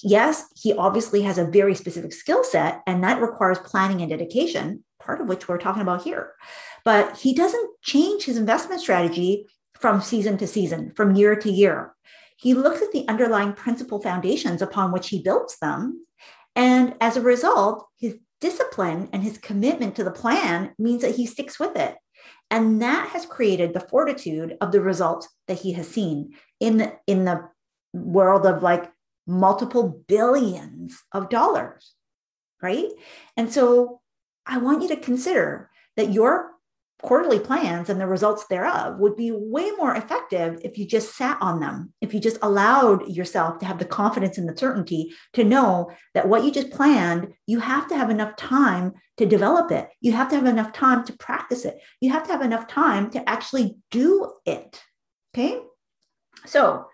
Yes, 0.01 0.45
he 0.55 0.73
obviously 0.73 1.21
has 1.23 1.37
a 1.37 1.45
very 1.45 1.75
specific 1.75 2.13
skill 2.13 2.43
set, 2.43 2.81
and 2.87 3.03
that 3.03 3.21
requires 3.21 3.59
planning 3.59 4.01
and 4.01 4.09
dedication, 4.09 4.83
part 4.99 5.19
of 5.19 5.27
which 5.27 5.47
we're 5.47 5.57
talking 5.57 5.81
about 5.81 6.03
here. 6.03 6.33
But 6.85 7.17
he 7.17 7.33
doesn't 7.33 7.69
change 7.81 8.23
his 8.23 8.37
investment 8.37 8.81
strategy 8.81 9.47
from 9.75 10.01
season 10.01 10.37
to 10.37 10.47
season, 10.47 10.93
from 10.95 11.15
year 11.15 11.35
to 11.35 11.51
year. 11.51 11.95
He 12.37 12.53
looks 12.53 12.81
at 12.81 12.93
the 12.93 13.05
underlying 13.09 13.51
principal 13.51 14.01
foundations 14.01 14.61
upon 14.61 14.93
which 14.93 15.09
he 15.09 15.21
builds 15.21 15.57
them. 15.59 16.05
And 16.55 16.95
as 17.01 17.17
a 17.17 17.21
result, 17.21 17.85
his 17.97 18.17
discipline 18.39 19.09
and 19.11 19.21
his 19.21 19.37
commitment 19.37 19.95
to 19.97 20.05
the 20.05 20.11
plan 20.11 20.73
means 20.79 21.01
that 21.01 21.15
he 21.15 21.25
sticks 21.25 21.59
with 21.59 21.75
it. 21.75 21.97
And 22.51 22.81
that 22.81 23.09
has 23.09 23.25
created 23.25 23.73
the 23.73 23.79
fortitude 23.79 24.57
of 24.61 24.71
the 24.71 24.81
results 24.81 25.29
that 25.47 25.59
he 25.59 25.73
has 25.73 25.87
seen 25.87 26.33
in 26.59 26.77
the, 26.77 26.93
in 27.05 27.25
the 27.25 27.49
world 27.93 28.45
of 28.45 28.63
like 28.63 28.91
multiple 29.27 30.03
billions 30.07 30.97
of 31.13 31.29
dollars. 31.29 31.93
Right. 32.61 32.89
And 33.37 33.53
so 33.53 34.01
I 34.45 34.57
want 34.57 34.81
you 34.81 34.89
to 34.89 34.97
consider 34.97 35.69
that 35.95 36.11
your 36.11 36.51
quarterly 37.01 37.39
plans 37.39 37.89
and 37.89 37.99
the 37.99 38.07
results 38.07 38.45
thereof 38.47 38.99
would 38.99 39.15
be 39.15 39.31
way 39.31 39.71
more 39.71 39.95
effective 39.95 40.59
if 40.63 40.77
you 40.77 40.85
just 40.85 41.15
sat 41.15 41.37
on 41.41 41.59
them, 41.59 41.93
if 42.01 42.13
you 42.13 42.19
just 42.19 42.37
allowed 42.41 43.07
yourself 43.07 43.57
to 43.59 43.65
have 43.65 43.79
the 43.79 43.85
confidence 43.85 44.37
and 44.37 44.47
the 44.47 44.57
certainty 44.57 45.13
to 45.33 45.43
know 45.43 45.89
that 46.13 46.27
what 46.27 46.43
you 46.43 46.51
just 46.51 46.71
planned, 46.71 47.33
you 47.47 47.59
have 47.59 47.87
to 47.87 47.95
have 47.95 48.09
enough 48.09 48.35
time 48.35 48.93
to 49.17 49.25
develop 49.25 49.71
it. 49.71 49.89
You 50.01 50.11
have 50.11 50.29
to 50.29 50.35
have 50.35 50.45
enough 50.45 50.73
time 50.73 51.05
to 51.05 51.13
practice 51.13 51.65
it. 51.65 51.79
You 52.01 52.11
have 52.11 52.23
to 52.23 52.31
have 52.31 52.41
enough 52.41 52.67
time 52.67 53.09
to 53.11 53.29
actually 53.29 53.77
do 53.91 54.33
it. 54.45 54.81
Okay. 55.33 55.59
So 56.45 56.85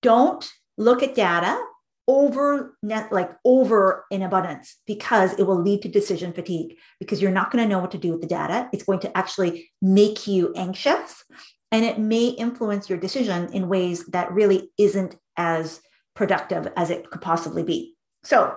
don't 0.00 0.50
look 0.76 1.02
at 1.02 1.14
data 1.14 1.62
over 2.08 2.76
net 2.82 3.12
like 3.12 3.30
over 3.44 4.04
in 4.10 4.22
abundance 4.22 4.76
because 4.86 5.34
it 5.34 5.44
will 5.44 5.60
lead 5.60 5.82
to 5.82 5.88
decision 5.88 6.32
fatigue 6.32 6.76
because 6.98 7.22
you're 7.22 7.30
not 7.30 7.50
going 7.50 7.62
to 7.62 7.68
know 7.68 7.78
what 7.78 7.92
to 7.92 7.98
do 7.98 8.10
with 8.10 8.20
the 8.20 8.26
data. 8.26 8.68
It's 8.72 8.82
going 8.82 9.00
to 9.00 9.16
actually 9.16 9.70
make 9.80 10.26
you 10.26 10.52
anxious 10.56 11.24
and 11.70 11.84
it 11.84 11.98
may 11.98 12.26
influence 12.28 12.88
your 12.88 12.98
decision 12.98 13.52
in 13.52 13.68
ways 13.68 14.04
that 14.06 14.32
really 14.32 14.70
isn't 14.78 15.16
as 15.36 15.80
productive 16.14 16.68
as 16.76 16.90
it 16.90 17.08
could 17.10 17.22
possibly 17.22 17.62
be. 17.62 17.94
So 18.24 18.56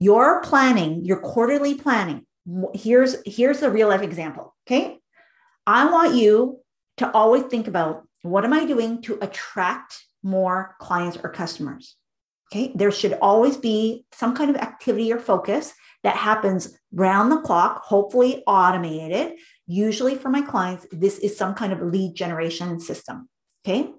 your 0.00 0.42
planning 0.42 1.04
your 1.04 1.18
quarterly 1.18 1.74
planning 1.74 2.26
here's 2.74 3.16
here's 3.24 3.62
a 3.62 3.70
real 3.70 3.88
life 3.88 4.02
example 4.02 4.54
okay? 4.66 4.98
I 5.66 5.90
want 5.90 6.14
you 6.14 6.60
to 6.98 7.10
always 7.12 7.44
think 7.44 7.68
about 7.68 8.06
what 8.22 8.44
am 8.44 8.52
i 8.52 8.64
doing 8.64 9.02
to 9.02 9.18
attract 9.20 10.04
more 10.24 10.74
clients 10.80 11.18
or 11.22 11.28
customers. 11.28 11.96
Okay, 12.52 12.72
there 12.74 12.90
should 12.90 13.14
always 13.20 13.56
be 13.56 14.04
some 14.12 14.34
kind 14.34 14.50
of 14.50 14.56
activity 14.56 15.12
or 15.12 15.18
focus 15.18 15.72
that 16.02 16.16
happens 16.16 16.76
round 16.92 17.32
the 17.32 17.40
clock, 17.40 17.82
hopefully 17.82 18.42
automated. 18.46 19.38
Usually 19.66 20.14
for 20.14 20.28
my 20.28 20.42
clients, 20.42 20.86
this 20.92 21.18
is 21.18 21.36
some 21.36 21.54
kind 21.54 21.72
of 21.72 21.80
lead 21.80 22.14
generation 22.14 22.78
system. 22.80 23.28
Okay. 23.66 23.90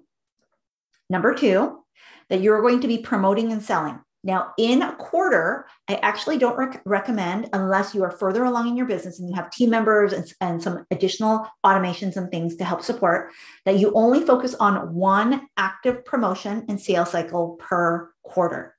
Number 1.10 1.34
two, 1.34 1.82
that 2.28 2.40
you're 2.40 2.62
going 2.62 2.80
to 2.80 2.88
be 2.88 2.98
promoting 2.98 3.52
and 3.52 3.62
selling. 3.62 3.98
Now, 4.26 4.54
in 4.58 4.82
a 4.82 4.92
quarter, 4.96 5.66
I 5.88 5.94
actually 6.02 6.36
don't 6.36 6.58
rec- 6.58 6.82
recommend, 6.84 7.48
unless 7.52 7.94
you 7.94 8.02
are 8.02 8.10
further 8.10 8.42
along 8.42 8.66
in 8.66 8.76
your 8.76 8.86
business 8.86 9.20
and 9.20 9.28
you 9.30 9.36
have 9.36 9.52
team 9.52 9.70
members 9.70 10.12
and, 10.12 10.26
and 10.40 10.60
some 10.60 10.84
additional 10.90 11.46
automations 11.64 12.16
and 12.16 12.28
things 12.28 12.56
to 12.56 12.64
help 12.64 12.82
support, 12.82 13.30
that 13.66 13.78
you 13.78 13.92
only 13.94 14.24
focus 14.24 14.56
on 14.56 14.92
one 14.92 15.46
active 15.56 16.04
promotion 16.04 16.64
and 16.68 16.80
sales 16.80 17.12
cycle 17.12 17.50
per 17.60 18.12
quarter. 18.24 18.74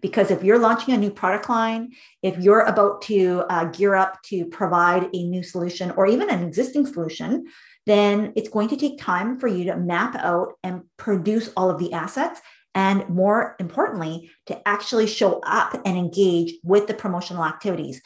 Because 0.00 0.30
if 0.30 0.42
you're 0.42 0.58
launching 0.58 0.94
a 0.94 0.98
new 0.98 1.10
product 1.10 1.50
line, 1.50 1.92
if 2.22 2.38
you're 2.38 2.62
about 2.62 3.02
to 3.02 3.44
uh, 3.50 3.64
gear 3.66 3.94
up 3.94 4.22
to 4.22 4.46
provide 4.46 5.10
a 5.12 5.22
new 5.26 5.42
solution 5.42 5.90
or 5.90 6.06
even 6.06 6.30
an 6.30 6.42
existing 6.42 6.86
solution, 6.86 7.48
then 7.84 8.32
it's 8.36 8.48
going 8.48 8.68
to 8.68 8.76
take 8.76 8.98
time 8.98 9.38
for 9.38 9.48
you 9.48 9.64
to 9.64 9.76
map 9.76 10.14
out 10.16 10.54
and 10.62 10.82
produce 10.96 11.50
all 11.58 11.68
of 11.68 11.78
the 11.78 11.92
assets 11.92 12.40
and 12.74 13.08
more 13.08 13.56
importantly, 13.58 14.30
to 14.46 14.68
actually 14.68 15.06
show 15.06 15.40
up 15.40 15.74
and 15.84 15.96
engage 15.96 16.54
with 16.62 16.86
the 16.86 16.94
promotional 16.94 17.44
activities. 17.44 18.00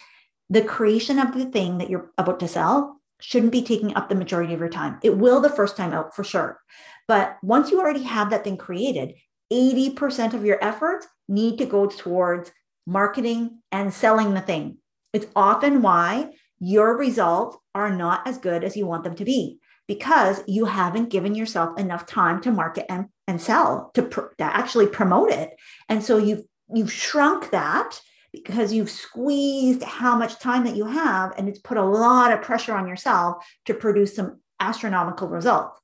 The 0.50 0.62
creation 0.62 1.18
of 1.18 1.34
the 1.34 1.46
thing 1.46 1.78
that 1.78 1.90
you're 1.90 2.10
about 2.18 2.40
to 2.40 2.48
sell 2.48 3.00
shouldn't 3.20 3.52
be 3.52 3.62
taking 3.62 3.94
up 3.94 4.08
the 4.08 4.14
majority 4.14 4.52
of 4.52 4.60
your 4.60 4.68
time. 4.68 4.98
It 5.02 5.16
will 5.16 5.40
the 5.40 5.48
first 5.48 5.76
time 5.76 5.92
out 5.92 6.14
for 6.14 6.24
sure. 6.24 6.60
But 7.06 7.38
once 7.42 7.70
you 7.70 7.80
already 7.80 8.02
have 8.02 8.30
that 8.30 8.44
thing 8.44 8.56
created, 8.56 9.14
80% 9.52 10.34
of 10.34 10.44
your 10.44 10.62
efforts 10.62 11.06
need 11.28 11.58
to 11.58 11.66
go 11.66 11.86
towards 11.86 12.50
marketing 12.86 13.60
and 13.70 13.92
selling 13.92 14.34
the 14.34 14.40
thing. 14.40 14.78
It's 15.12 15.26
often 15.36 15.82
why 15.82 16.30
your 16.58 16.96
results 16.96 17.56
are 17.74 17.94
not 17.94 18.26
as 18.26 18.38
good 18.38 18.64
as 18.64 18.76
you 18.76 18.86
want 18.86 19.04
them 19.04 19.14
to 19.16 19.24
be 19.24 19.58
because 19.86 20.42
you 20.46 20.64
haven't 20.64 21.10
given 21.10 21.34
yourself 21.34 21.78
enough 21.78 22.06
time 22.06 22.40
to 22.40 22.50
market 22.50 22.86
and, 22.88 23.06
and 23.26 23.40
sell 23.40 23.90
to, 23.94 24.02
pr- 24.02 24.34
to 24.38 24.44
actually 24.44 24.86
promote 24.86 25.30
it. 25.30 25.50
And 25.88 26.02
so 26.02 26.18
you've 26.18 26.44
you've 26.72 26.92
shrunk 26.92 27.50
that 27.50 28.00
because 28.32 28.72
you've 28.72 28.90
squeezed 28.90 29.82
how 29.82 30.16
much 30.16 30.38
time 30.38 30.64
that 30.64 30.76
you 30.76 30.86
have 30.86 31.32
and 31.36 31.48
it's 31.48 31.58
put 31.58 31.76
a 31.76 31.84
lot 31.84 32.32
of 32.32 32.40
pressure 32.40 32.74
on 32.74 32.88
yourself 32.88 33.44
to 33.66 33.74
produce 33.74 34.16
some 34.16 34.40
astronomical 34.58 35.28
results. 35.28 35.78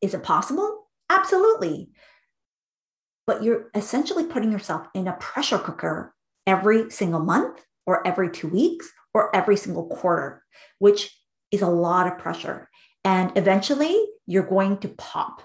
Is 0.00 0.14
it 0.14 0.24
possible? 0.24 0.88
Absolutely. 1.08 1.90
But 3.26 3.42
you're 3.44 3.70
essentially 3.74 4.24
putting 4.24 4.50
yourself 4.50 4.86
in 4.94 5.06
a 5.06 5.12
pressure 5.14 5.58
cooker 5.58 6.12
every 6.46 6.90
single 6.90 7.20
month 7.20 7.64
or 7.86 8.06
every 8.06 8.30
two 8.30 8.48
weeks 8.48 8.90
or 9.14 9.34
every 9.34 9.56
single 9.56 9.86
quarter 9.86 10.44
which 10.78 11.16
is 11.50 11.62
a 11.62 11.68
lot 11.68 12.06
of 12.06 12.18
pressure. 12.18 12.68
And 13.04 13.32
eventually 13.36 13.96
you're 14.26 14.46
going 14.46 14.78
to 14.78 14.88
pop, 14.88 15.42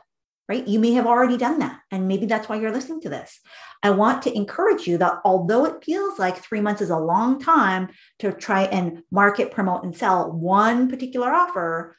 right? 0.50 0.68
You 0.68 0.80
may 0.80 0.94
have 0.94 1.06
already 1.06 1.38
done 1.38 1.60
that. 1.60 1.80
And 1.92 2.08
maybe 2.08 2.26
that's 2.26 2.50
why 2.50 2.60
you're 2.60 2.72
listening 2.72 3.02
to 3.02 3.10
this. 3.10 3.40
I 3.84 3.92
want 3.92 4.24
to 4.24 4.36
encourage 4.36 4.88
you 4.88 4.98
that 4.98 5.20
although 5.24 5.64
it 5.66 5.84
feels 5.84 6.18
like 6.18 6.38
three 6.38 6.60
months 6.60 6.82
is 6.82 6.90
a 6.90 6.98
long 6.98 7.40
time 7.40 7.90
to 8.18 8.34
try 8.34 8.64
and 8.64 9.04
market, 9.12 9.52
promote, 9.52 9.84
and 9.84 9.96
sell 9.96 10.32
one 10.32 10.90
particular 10.90 11.32
offer, 11.32 11.96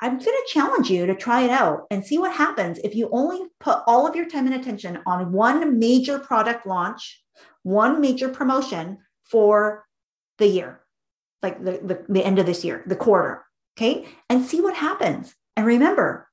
I'm 0.00 0.12
going 0.12 0.24
to 0.24 0.44
challenge 0.46 0.88
you 0.88 1.06
to 1.06 1.16
try 1.16 1.42
it 1.42 1.50
out 1.50 1.86
and 1.90 2.06
see 2.06 2.18
what 2.18 2.32
happens 2.32 2.78
if 2.78 2.94
you 2.94 3.08
only 3.10 3.40
put 3.58 3.80
all 3.88 4.06
of 4.06 4.14
your 4.14 4.28
time 4.28 4.46
and 4.46 4.54
attention 4.54 5.00
on 5.04 5.32
one 5.32 5.80
major 5.80 6.20
product 6.20 6.64
launch, 6.64 7.20
one 7.64 8.00
major 8.00 8.28
promotion 8.28 8.98
for 9.24 9.84
the 10.38 10.46
year, 10.46 10.80
like 11.42 11.58
the, 11.58 11.80
the, 11.82 12.04
the 12.08 12.24
end 12.24 12.38
of 12.38 12.46
this 12.46 12.64
year, 12.64 12.84
the 12.86 12.94
quarter. 12.94 13.44
Okay. 13.76 14.06
And 14.30 14.44
see 14.44 14.60
what 14.60 14.76
happens. 14.76 15.34
And 15.56 15.66
remember, 15.66 16.27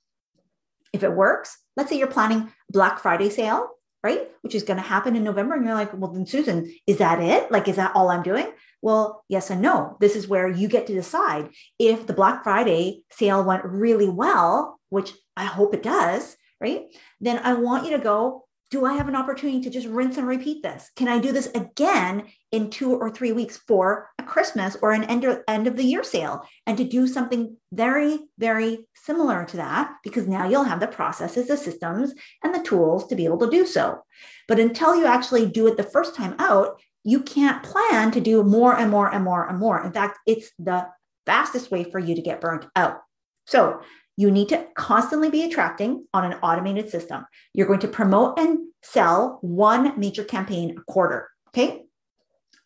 if 0.96 1.04
it 1.04 1.14
works, 1.14 1.58
let's 1.78 1.90
say 1.90 1.98
you're 1.98 2.08
planning 2.08 2.52
Black 2.70 3.00
Friday 3.00 3.30
sale, 3.30 3.70
right? 4.04 4.30
Which 4.42 4.56
is 4.56 4.64
going 4.64 4.78
to 4.78 4.84
happen 4.84 5.16
in 5.16 5.24
November. 5.24 5.56
And 5.56 5.66
you're 5.66 5.76
like, 5.76 5.94
well, 5.94 6.12
then 6.12 6.26
Susan, 6.26 6.74
is 6.88 6.98
that 6.98 7.20
it? 7.20 7.52
Like, 7.52 7.68
is 7.68 7.76
that 7.76 7.96
all 7.96 8.10
I'm 8.10 8.24
doing? 8.24 8.48
Well, 8.82 9.24
yes 9.30 9.50
and 9.50 9.62
no. 9.62 9.98
This 10.00 10.16
is 10.16 10.28
where 10.28 10.48
you 10.50 10.68
get 10.68 10.88
to 10.88 10.94
decide 10.94 11.50
if 11.80 12.08
the 12.08 12.14
Black 12.14 12.44
Friday 12.44 13.02
sale 13.12 13.44
went 13.44 13.66
really 13.66 14.10
well, 14.10 14.80
which 14.90 15.12
I 15.36 15.46
hope 15.46 15.74
it 15.74 15.84
does, 15.84 16.38
right? 16.62 16.86
Then 17.20 17.40
I 17.44 17.54
want 17.54 17.86
you 17.86 17.98
to 17.98 18.04
go, 18.04 18.46
do 18.72 18.86
I 18.86 18.94
have 18.94 19.08
an 19.08 19.16
opportunity 19.16 19.62
to 19.62 19.70
just 19.70 19.88
rinse 19.88 20.18
and 20.18 20.28
repeat 20.28 20.64
this? 20.64 20.90
Can 20.96 21.08
I 21.08 21.20
do 21.20 21.32
this 21.32 21.48
again 21.54 22.26
in 22.52 22.70
two 22.70 22.96
or 22.96 23.10
three 23.12 23.32
weeks 23.32 23.58
for 23.58 24.10
a 24.18 24.24
Christmas 24.24 24.76
or 24.82 24.92
an 24.92 25.04
end 25.04 25.24
of, 25.24 25.40
end 25.48 25.68
of 25.68 25.78
the 25.78 25.84
year 25.84 26.04
sale? 26.04 26.44
And 26.66 26.78
to 26.78 26.84
do 26.84 27.08
something 27.08 27.58
very, 27.72 28.20
very 28.38 28.88
similar 28.96 29.46
to 29.46 29.58
that, 29.58 29.94
because 30.04 30.28
now 30.28 30.48
you'll 30.48 30.64
have 30.64 30.80
the 30.80 30.88
processes, 30.88 31.48
the 31.48 31.58
systems, 31.58 32.14
and 32.44 32.56
the 32.56 32.64
tools 32.64 33.08
to 33.08 33.16
be 33.16 33.26
able 33.26 33.40
to 33.40 33.50
do 33.50 33.66
so. 33.66 34.04
But 34.48 34.60
until 34.60 34.96
you 34.96 35.06
actually 35.06 35.46
do 35.46 35.68
it 35.68 35.78
the 35.78 35.84
first 35.84 36.16
time 36.16 36.36
out, 36.40 36.82
you 37.04 37.22
can't 37.22 37.64
plan 37.64 38.10
to 38.12 38.20
do 38.20 38.44
more 38.44 38.76
and 38.76 38.90
more 38.90 39.14
and 39.14 39.24
more 39.24 39.48
and 39.48 39.60
more. 39.60 39.84
In 39.84 39.92
fact, 39.92 40.18
it's 40.26 40.52
the 40.58 40.88
fastest 41.28 41.70
way 41.70 41.84
for 41.84 42.00
you 42.00 42.16
to 42.16 42.22
get 42.22 42.42
burnt 42.42 42.66
out. 42.76 43.02
So 43.46 43.82
you 44.18 44.32
need 44.32 44.50
to 44.50 44.66
constantly 44.76 45.30
be 45.30 45.44
attracting 45.44 46.06
on 46.14 46.24
an 46.24 46.38
automated 46.42 46.90
system. 46.90 47.26
You're 47.54 47.68
going 47.68 47.80
to 47.80 47.88
promote 47.88 48.40
and 48.40 48.60
sell 48.82 49.40
one 49.42 50.00
major 50.00 50.24
campaign 50.24 50.78
a 50.78 50.82
quarter. 50.92 51.30
Okay. 51.50 51.82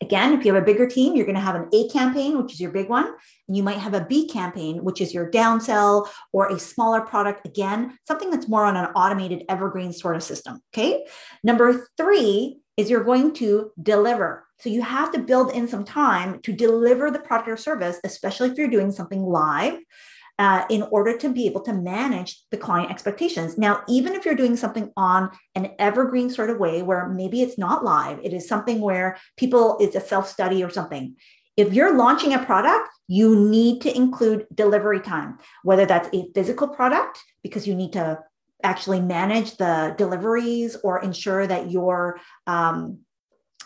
Again, 0.02 0.32
if 0.32 0.46
you 0.46 0.54
have 0.54 0.62
a 0.62 0.64
bigger 0.64 0.86
team, 0.86 1.14
you're 1.14 1.26
going 1.26 1.34
to 1.34 1.42
have 1.42 1.56
an 1.56 1.68
A 1.74 1.86
campaign, 1.88 2.38
which 2.38 2.54
is 2.54 2.60
your 2.60 2.70
big 2.70 2.88
one. 2.88 3.06
And 3.48 3.56
you 3.56 3.62
might 3.62 3.76
have 3.76 3.92
a 3.92 4.04
B 4.04 4.26
campaign, 4.26 4.82
which 4.82 5.00
is 5.00 5.12
your 5.12 5.30
downsell 5.30 6.08
or 6.32 6.48
a 6.48 6.58
smaller 6.58 7.02
product. 7.02 7.46
Again, 7.46 7.98
something 8.08 8.30
that's 8.30 8.48
more 8.48 8.64
on 8.64 8.76
an 8.76 8.86
automated 8.96 9.44
evergreen 9.50 9.92
sort 9.92 10.16
of 10.16 10.22
system. 10.22 10.62
Okay. 10.72 11.04
Number 11.44 11.86
three 11.98 12.60
is 12.78 12.88
you're 12.88 13.04
going 13.04 13.34
to 13.34 13.72
deliver. 13.82 14.46
So 14.60 14.70
you 14.70 14.80
have 14.80 15.12
to 15.12 15.18
build 15.18 15.52
in 15.52 15.68
some 15.68 15.84
time 15.84 16.40
to 16.42 16.52
deliver 16.52 17.10
the 17.10 17.18
product 17.18 17.50
or 17.50 17.56
service, 17.58 17.98
especially 18.02 18.48
if 18.48 18.56
you're 18.56 18.68
doing 18.68 18.92
something 18.92 19.22
live 19.22 19.78
uh, 20.40 20.64
in 20.70 20.80
order 20.90 21.18
to 21.18 21.28
be 21.28 21.46
able 21.46 21.60
to 21.60 21.72
manage 21.74 22.40
the 22.50 22.56
client 22.56 22.90
expectations. 22.90 23.58
Now, 23.58 23.82
even 23.86 24.14
if 24.14 24.24
you're 24.24 24.34
doing 24.34 24.56
something 24.56 24.90
on 24.96 25.30
an 25.54 25.72
evergreen 25.78 26.30
sort 26.30 26.48
of 26.48 26.58
way 26.58 26.80
where 26.80 27.06
maybe 27.10 27.42
it's 27.42 27.58
not 27.58 27.84
live, 27.84 28.18
it 28.22 28.32
is 28.32 28.48
something 28.48 28.80
where 28.80 29.18
people, 29.36 29.76
it's 29.80 29.96
a 29.96 30.00
self 30.00 30.26
study 30.26 30.64
or 30.64 30.70
something. 30.70 31.14
If 31.58 31.74
you're 31.74 31.94
launching 31.94 32.32
a 32.32 32.38
product, 32.38 32.88
you 33.06 33.38
need 33.38 33.82
to 33.82 33.94
include 33.94 34.46
delivery 34.54 35.00
time, 35.00 35.36
whether 35.62 35.84
that's 35.84 36.08
a 36.14 36.30
physical 36.34 36.68
product, 36.68 37.22
because 37.42 37.68
you 37.68 37.74
need 37.74 37.92
to 37.92 38.20
actually 38.62 39.02
manage 39.02 39.58
the 39.58 39.94
deliveries 39.98 40.74
or 40.82 41.02
ensure 41.02 41.46
that 41.46 41.70
your 41.70 42.18
um, 42.46 43.00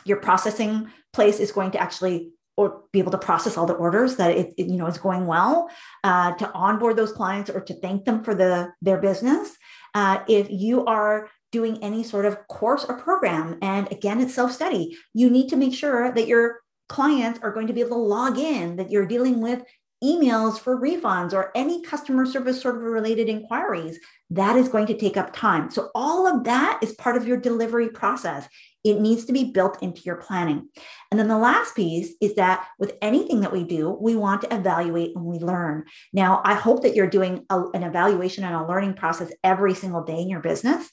your 0.05 0.17
processing 0.17 0.91
place 1.13 1.39
is 1.39 1.53
going 1.53 1.71
to 1.71 1.79
actually 1.79 2.34
or 2.57 2.83
be 2.93 2.99
able 2.99 3.13
to 3.13 3.19
process 3.19 3.57
all 3.57 3.67
the 3.67 3.75
orders 3.75 4.17
that 4.17 4.31
it, 4.31 4.55
it 4.57 4.67
you 4.67 4.77
know 4.77 4.87
is 4.87 4.99
going 4.99 5.27
well 5.27 5.69
uh, 6.05 6.33
to 6.35 6.51
onboard 6.53 6.97
those 6.97 7.13
clients 7.13 7.51
or 7.51 7.61
to 7.61 7.75
thank 7.75 8.05
them 8.05 8.23
for 8.23 8.35
the 8.35 8.73
their 8.83 9.01
business. 9.01 9.57
Uh, 9.95 10.21
if 10.29 10.51
you 10.51 10.85
are 10.87 11.29
doing 11.53 11.83
any 11.83 12.03
sort 12.03 12.25
of 12.25 12.37
course 12.49 12.85
or 12.89 12.99
program 12.99 13.57
and 13.63 13.91
again 13.93 14.21
it's 14.21 14.35
self-study 14.35 14.99
you 15.15 15.31
need 15.31 15.49
to 15.49 15.55
make 15.55 15.73
sure 15.73 16.13
that 16.13 16.27
your 16.27 16.59
clients 16.89 17.39
are 17.45 17.53
going 17.53 17.69
to 17.69 17.73
be 17.73 17.81
able 17.81 17.91
to 17.91 18.09
log 18.17 18.39
in 18.39 18.75
that 18.75 18.91
you're 18.91 19.07
dealing 19.07 19.41
with 19.41 19.63
emails 20.03 20.59
for 20.59 20.81
refunds 20.81 21.33
or 21.33 21.51
any 21.55 21.83
customer 21.83 22.27
service 22.27 22.61
sort 22.61 22.77
of 22.77 22.83
related 22.83 23.29
inquiries 23.29 23.99
that 24.31 24.57
is 24.57 24.69
going 24.69 24.87
to 24.87 24.97
take 24.97 25.17
up 25.17 25.33
time 25.33 25.71
so 25.71 25.91
all 25.95 26.27
of 26.27 26.45
that 26.45 26.79
is 26.83 26.93
part 26.95 27.17
of 27.17 27.27
your 27.27 27.37
delivery 27.37 27.89
process 27.89 28.49
it 28.85 29.01
needs 29.01 29.25
to 29.25 29.33
be 29.33 29.45
built 29.45 29.83
into 29.83 30.03
your 30.03 30.17
planning. 30.17 30.69
And 31.11 31.19
then 31.19 31.29
the 31.29 31.39
last 31.39 31.75
piece 31.75 32.15
is 32.21 32.35
that 32.35 32.67
with 32.79 32.93
anything 33.01 33.41
that 33.41 33.53
we 33.53 33.65
do, 33.65 33.91
we 33.91 34.15
want 34.15 34.43
to 34.43 34.55
evaluate 34.55 35.17
and 35.17 35.25
we 35.25 35.39
learn. 35.39 35.85
Now, 36.13 36.43
I 36.45 36.55
hope 36.55 36.83
that 36.83 36.95
you're 36.95 37.09
doing 37.09 37.47
a, 37.49 37.63
an 37.73 37.83
evaluation 37.83 38.45
and 38.45 38.55
a 38.55 38.67
learning 38.67 38.95
process 38.95 39.33
every 39.43 39.75
single 39.75 40.05
day 40.05 40.21
in 40.21 40.29
your 40.29 40.41
business 40.41 40.91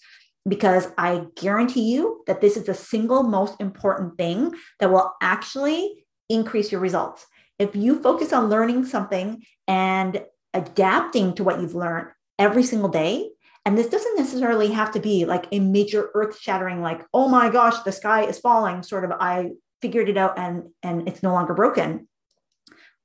because 0.48 0.88
I 0.98 1.26
guarantee 1.36 1.92
you 1.92 2.24
that 2.28 2.42
this 2.42 2.56
is 2.56 2.66
the 2.66 2.74
single 2.74 3.24
most 3.24 3.60
important 3.60 4.18
thing 4.18 4.54
that 4.80 4.90
will 4.90 5.14
actually 5.22 6.06
increase 6.30 6.72
your 6.72 6.82
results. 6.82 7.26
If 7.62 7.76
you 7.76 8.02
focus 8.02 8.34
on 8.34 8.50
learning 8.50 8.86
something 8.86 9.45
and 9.67 10.24
adapting 10.54 11.36
to 11.36 11.43
what 11.43 11.62
you've 11.62 11.76
learned 11.76 12.08
every 12.39 12.63
single 12.63 12.89
day, 12.89 13.30
and 13.65 13.78
this 13.78 13.86
doesn't 13.86 14.17
necessarily 14.17 14.71
have 14.71 14.91
to 14.93 15.00
be 15.00 15.26
like 15.26 15.45
a 15.52 15.60
major 15.60 16.10
earth 16.15 16.39
shattering, 16.39 16.82
like, 16.82 17.06
oh 17.13 17.28
my 17.28 17.52
gosh, 17.52 17.78
the 17.84 17.91
sky 17.91 18.24
is 18.24 18.39
falling, 18.39 18.82
sort 18.82 19.06
of, 19.06 19.12
I 19.12 19.52
figured 19.80 20.10
it 20.10 20.17
out 20.17 20.39
and, 20.39 20.69
and 20.82 21.08
it's 21.08 21.21
no 21.21 21.34
longer 21.34 21.54
broken. 21.54 22.08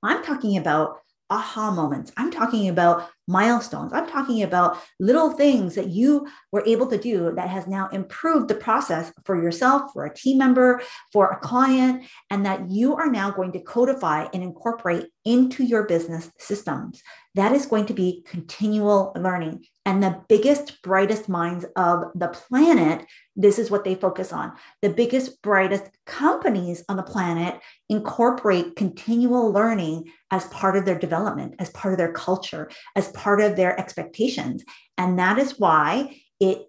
I'm 0.03 0.25
talking 0.25 0.57
about 0.57 1.01
aha 1.29 1.71
moments. 1.71 2.13
I'm 2.17 2.31
talking 2.31 2.71
about 2.71 3.11
milestones. 3.27 3.93
I'm 3.93 4.09
talking 4.09 4.43
about 4.43 4.79
little 5.01 5.31
things 5.31 5.75
that 5.75 5.89
you 5.89 6.27
were 6.53 6.63
able 6.67 6.87
to 6.89 6.99
do 6.99 7.33
that 7.35 7.49
has 7.49 7.67
now 7.67 7.89
improved 7.89 8.49
the 8.49 8.55
process 8.55 9.13
for 9.25 9.41
yourself, 9.41 9.93
for 9.93 10.05
a 10.05 10.15
team 10.15 10.39
member, 10.39 10.81
for 11.13 11.31
a 11.31 11.39
client, 11.39 12.05
and 12.31 12.47
that 12.47 12.71
you 12.71 12.95
are 12.97 13.11
now 13.11 13.31
going 13.31 13.53
to 13.53 13.61
codify 13.61 14.27
and 14.33 14.43
incorporate 14.43 15.07
into 15.25 15.65
your 15.65 15.83
business 15.85 16.31
systems. 16.39 17.03
That 17.35 17.53
is 17.53 17.67
going 17.67 17.87
to 17.87 17.95
be 17.95 18.25
continual 18.27 19.13
learning. 19.17 19.67
And 19.85 20.03
the 20.03 20.23
biggest, 20.29 20.81
brightest 20.83 21.29
minds 21.29 21.67
of 21.77 22.05
the 22.15 22.29
planet, 22.29 23.05
this 23.37 23.59
is 23.59 23.71
what 23.71 23.85
they 23.85 23.95
focus 23.95 24.33
on. 24.33 24.53
The 24.83 24.89
biggest, 24.89 25.43
brightest 25.43 25.91
companies 26.07 26.85
on 26.89 26.97
the 26.97 27.03
planet 27.03 27.61
incorporate 27.89 28.75
continual 28.77 29.53
learning 29.53 30.11
as 30.31 30.45
part 30.47 30.77
of 30.77 30.87
their 30.87 30.99
development, 30.99 31.57
as 31.59 31.71
part 31.71 31.93
of 31.93 31.99
their 31.99 32.13
culture, 32.13 32.71
as 32.97 33.09
part 33.17 33.41
of 33.41 33.57
their 33.57 33.79
expectations. 33.79 34.65
And 34.97 35.19
that 35.19 35.39
is 35.39 35.59
why 35.59 36.21
it, 36.39 36.67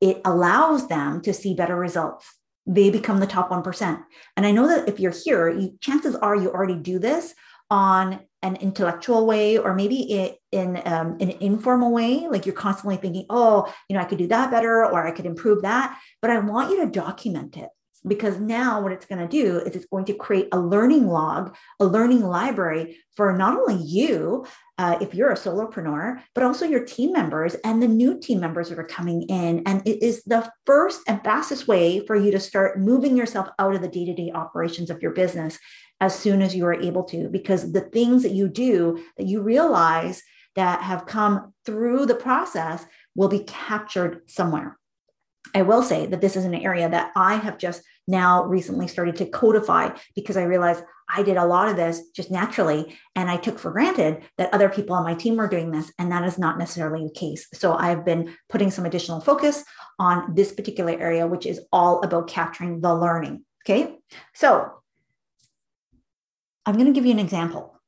it 0.00 0.20
allows 0.24 0.88
them 0.88 1.20
to 1.22 1.34
see 1.34 1.54
better 1.54 1.76
results. 1.76 2.26
They 2.66 2.90
become 2.90 3.20
the 3.20 3.26
top 3.26 3.50
1%. 3.50 4.02
And 4.36 4.46
I 4.46 4.52
know 4.52 4.68
that 4.68 4.88
if 4.88 5.00
you're 5.00 5.12
here, 5.12 5.50
you, 5.50 5.76
chances 5.80 6.14
are 6.16 6.36
you 6.36 6.50
already 6.50 6.76
do 6.76 6.98
this 6.98 7.34
on 7.70 8.20
an 8.42 8.56
intellectual 8.56 9.26
way 9.26 9.56
or 9.56 9.74
maybe 9.74 10.36
in 10.50 10.82
um, 10.84 11.16
an 11.20 11.30
informal 11.40 11.92
way 11.92 12.26
like 12.28 12.44
you're 12.44 12.54
constantly 12.54 12.96
thinking 12.96 13.24
oh 13.30 13.72
you 13.88 13.94
know 13.96 14.02
i 14.02 14.04
could 14.04 14.18
do 14.18 14.26
that 14.26 14.50
better 14.50 14.84
or 14.84 15.06
i 15.06 15.12
could 15.12 15.24
improve 15.24 15.62
that 15.62 15.98
but 16.20 16.30
i 16.30 16.38
want 16.38 16.70
you 16.70 16.84
to 16.84 16.90
document 16.90 17.56
it 17.56 17.70
because 18.06 18.38
now 18.38 18.80
what 18.80 18.92
it's 18.92 19.06
going 19.06 19.20
to 19.20 19.28
do 19.28 19.58
is 19.58 19.76
it's 19.76 19.86
going 19.86 20.04
to 20.06 20.14
create 20.14 20.48
a 20.52 20.58
learning 20.58 21.06
log, 21.06 21.54
a 21.80 21.84
learning 21.84 22.22
library 22.22 22.98
for 23.16 23.36
not 23.36 23.56
only 23.56 23.82
you, 23.82 24.44
uh, 24.82 24.98
if 25.00 25.14
you're 25.14 25.30
a 25.30 25.36
solopreneur, 25.36 26.20
but 26.34 26.42
also 26.42 26.64
your 26.64 26.84
team 26.84 27.12
members 27.12 27.54
and 27.64 27.80
the 27.80 27.86
new 27.86 28.18
team 28.18 28.40
members 28.40 28.68
that 28.68 28.80
are 28.80 28.84
coming 28.84 29.22
in. 29.28 29.62
And 29.64 29.86
it 29.86 30.02
is 30.02 30.24
the 30.24 30.50
first 30.66 31.02
and 31.06 31.22
fastest 31.22 31.68
way 31.68 32.04
for 32.04 32.16
you 32.16 32.32
to 32.32 32.40
start 32.40 32.80
moving 32.80 33.16
yourself 33.16 33.48
out 33.60 33.76
of 33.76 33.80
the 33.80 33.86
day 33.86 34.04
to 34.06 34.12
day 34.12 34.32
operations 34.34 34.90
of 34.90 35.00
your 35.00 35.12
business 35.12 35.56
as 36.00 36.18
soon 36.18 36.42
as 36.42 36.56
you 36.56 36.66
are 36.66 36.74
able 36.74 37.04
to, 37.04 37.28
because 37.28 37.70
the 37.70 37.82
things 37.82 38.24
that 38.24 38.32
you 38.32 38.48
do 38.48 39.00
that 39.16 39.28
you 39.28 39.40
realize 39.40 40.20
that 40.56 40.82
have 40.82 41.06
come 41.06 41.54
through 41.64 42.06
the 42.06 42.16
process 42.16 42.84
will 43.14 43.28
be 43.28 43.44
captured 43.44 44.22
somewhere. 44.26 44.76
I 45.54 45.62
will 45.62 45.84
say 45.84 46.06
that 46.06 46.20
this 46.20 46.34
is 46.34 46.44
an 46.44 46.56
area 46.56 46.88
that 46.88 47.12
I 47.14 47.36
have 47.36 47.56
just 47.56 47.82
now 48.08 48.46
recently 48.46 48.88
started 48.88 49.14
to 49.16 49.26
codify 49.26 49.90
because 50.16 50.36
I 50.36 50.42
realized 50.42 50.82
I 51.14 51.22
did 51.22 51.36
a 51.36 51.44
lot 51.44 51.68
of 51.68 51.76
this 51.76 52.08
just 52.10 52.30
naturally. 52.30 52.96
And 53.14 53.30
I 53.30 53.36
took 53.36 53.58
for 53.58 53.70
granted 53.70 54.22
that 54.38 54.52
other 54.54 54.68
people 54.68 54.96
on 54.96 55.04
my 55.04 55.14
team 55.14 55.36
were 55.36 55.48
doing 55.48 55.70
this. 55.70 55.92
And 55.98 56.10
that 56.10 56.24
is 56.24 56.38
not 56.38 56.58
necessarily 56.58 57.04
the 57.04 57.12
case. 57.12 57.46
So 57.54 57.74
I've 57.74 58.04
been 58.04 58.34
putting 58.48 58.70
some 58.70 58.86
additional 58.86 59.20
focus 59.20 59.64
on 59.98 60.34
this 60.34 60.52
particular 60.52 60.92
area, 60.92 61.26
which 61.26 61.46
is 61.46 61.60
all 61.72 62.02
about 62.02 62.28
capturing 62.28 62.80
the 62.80 62.94
learning. 62.94 63.44
Okay. 63.64 63.96
So 64.34 64.72
I'm 66.64 66.74
going 66.74 66.86
to 66.86 66.92
give 66.92 67.06
you 67.06 67.12
an 67.12 67.18
example. 67.18 67.78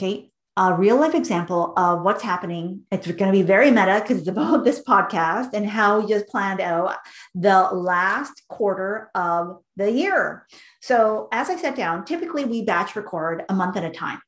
Okay 0.00 0.30
a 0.56 0.74
real 0.74 0.96
life 0.96 1.14
example 1.14 1.72
of 1.76 2.02
what's 2.02 2.22
happening. 2.22 2.82
It's 2.92 3.06
going 3.06 3.32
to 3.32 3.32
be 3.32 3.42
very 3.42 3.70
meta 3.70 4.00
because 4.02 4.18
it's 4.18 4.28
about 4.28 4.64
this 4.64 4.82
podcast 4.82 5.52
and 5.52 5.68
how 5.68 6.00
we 6.00 6.06
just 6.06 6.28
planned 6.28 6.60
out 6.60 6.96
the 7.34 7.62
last 7.72 8.42
quarter 8.48 9.10
of 9.14 9.58
the 9.76 9.90
year. 9.90 10.46
So, 10.80 11.28
as 11.32 11.50
I 11.50 11.56
sat 11.56 11.76
down, 11.76 12.04
typically 12.04 12.44
we 12.44 12.62
batch 12.62 12.94
record 12.94 13.44
a 13.48 13.54
month 13.54 13.76
at 13.76 13.84
a 13.84 13.90
time. 13.90 14.20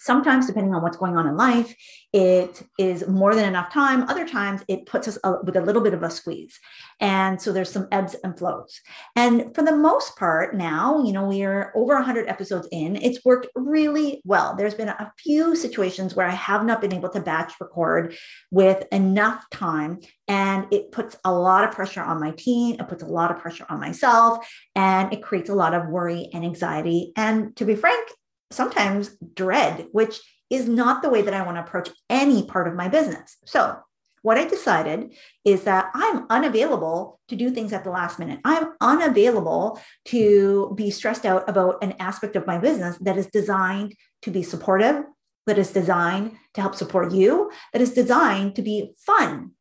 Sometimes, 0.00 0.46
depending 0.46 0.74
on 0.74 0.82
what's 0.82 0.96
going 0.96 1.18
on 1.18 1.26
in 1.26 1.36
life, 1.36 1.74
it 2.14 2.62
is 2.78 3.06
more 3.06 3.34
than 3.34 3.44
enough 3.44 3.70
time. 3.70 4.02
Other 4.04 4.26
times, 4.26 4.62
it 4.66 4.86
puts 4.86 5.06
us 5.06 5.18
with 5.44 5.56
a 5.56 5.60
little 5.60 5.82
bit 5.82 5.92
of 5.92 6.02
a 6.02 6.10
squeeze. 6.10 6.58
And 7.00 7.40
so 7.40 7.52
there's 7.52 7.70
some 7.70 7.86
ebbs 7.92 8.16
and 8.24 8.36
flows. 8.38 8.80
And 9.14 9.54
for 9.54 9.62
the 9.62 9.76
most 9.76 10.16
part, 10.16 10.56
now, 10.56 11.04
you 11.04 11.12
know, 11.12 11.26
we 11.26 11.42
are 11.42 11.70
over 11.76 11.94
100 11.94 12.28
episodes 12.28 12.66
in. 12.72 12.96
It's 12.96 13.22
worked 13.26 13.48
really 13.54 14.22
well. 14.24 14.56
There's 14.56 14.74
been 14.74 14.88
a 14.88 15.12
few 15.18 15.54
situations 15.54 16.14
where 16.14 16.26
I 16.26 16.34
have 16.34 16.64
not 16.64 16.80
been 16.80 16.94
able 16.94 17.10
to 17.10 17.20
batch 17.20 17.52
record 17.60 18.16
with 18.50 18.86
enough 18.92 19.44
time. 19.50 20.00
And 20.28 20.66
it 20.72 20.92
puts 20.92 21.16
a 21.26 21.32
lot 21.32 21.64
of 21.64 21.74
pressure 21.74 22.02
on 22.02 22.20
my 22.20 22.30
team. 22.32 22.76
It 22.80 22.88
puts 22.88 23.02
a 23.02 23.06
lot 23.06 23.30
of 23.30 23.38
pressure 23.38 23.66
on 23.68 23.80
myself. 23.80 24.50
And 24.74 25.12
it 25.12 25.22
creates 25.22 25.50
a 25.50 25.54
lot 25.54 25.74
of 25.74 25.88
worry 25.88 26.30
and 26.32 26.42
anxiety. 26.42 27.12
And 27.16 27.54
to 27.56 27.66
be 27.66 27.76
frank, 27.76 28.08
sometimes 28.50 29.16
dread, 29.34 29.88
which 29.92 30.20
is 30.50 30.68
not 30.68 31.02
the 31.02 31.10
way 31.10 31.22
that 31.22 31.34
I 31.34 31.42
want 31.42 31.56
to 31.56 31.62
approach 31.62 31.90
any 32.08 32.44
part 32.44 32.66
of 32.66 32.74
my 32.74 32.88
business. 32.88 33.36
So, 33.44 33.78
what 34.22 34.36
I 34.36 34.46
decided 34.46 35.14
is 35.46 35.64
that 35.64 35.90
I'm 35.94 36.26
unavailable 36.28 37.20
to 37.28 37.36
do 37.36 37.50
things 37.50 37.72
at 37.72 37.84
the 37.84 37.90
last 37.90 38.18
minute. 38.18 38.40
I'm 38.44 38.72
unavailable 38.80 39.80
to 40.06 40.74
be 40.76 40.90
stressed 40.90 41.24
out 41.24 41.48
about 41.48 41.82
an 41.82 41.94
aspect 41.98 42.36
of 42.36 42.46
my 42.46 42.58
business 42.58 42.98
that 43.00 43.16
is 43.16 43.28
designed 43.28 43.94
to 44.22 44.30
be 44.30 44.42
supportive, 44.42 45.04
that 45.46 45.58
is 45.58 45.72
designed 45.72 46.36
to 46.54 46.60
help 46.60 46.74
support 46.74 47.12
you, 47.12 47.50
that 47.72 47.80
is 47.80 47.94
designed 47.94 48.56
to 48.56 48.62
be 48.62 48.92
fun. 48.98 49.52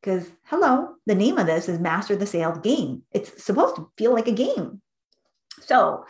Because, 0.00 0.30
hello, 0.44 0.94
the 1.04 1.14
name 1.14 1.36
of 1.36 1.46
this 1.46 1.68
is 1.68 1.78
Master 1.78 2.16
the 2.16 2.26
Sales 2.26 2.58
Game. 2.58 3.02
It's 3.12 3.42
supposed 3.44 3.76
to 3.76 3.90
feel 3.98 4.14
like 4.14 4.28
a 4.28 4.32
game. 4.32 4.80
So, 5.60 6.04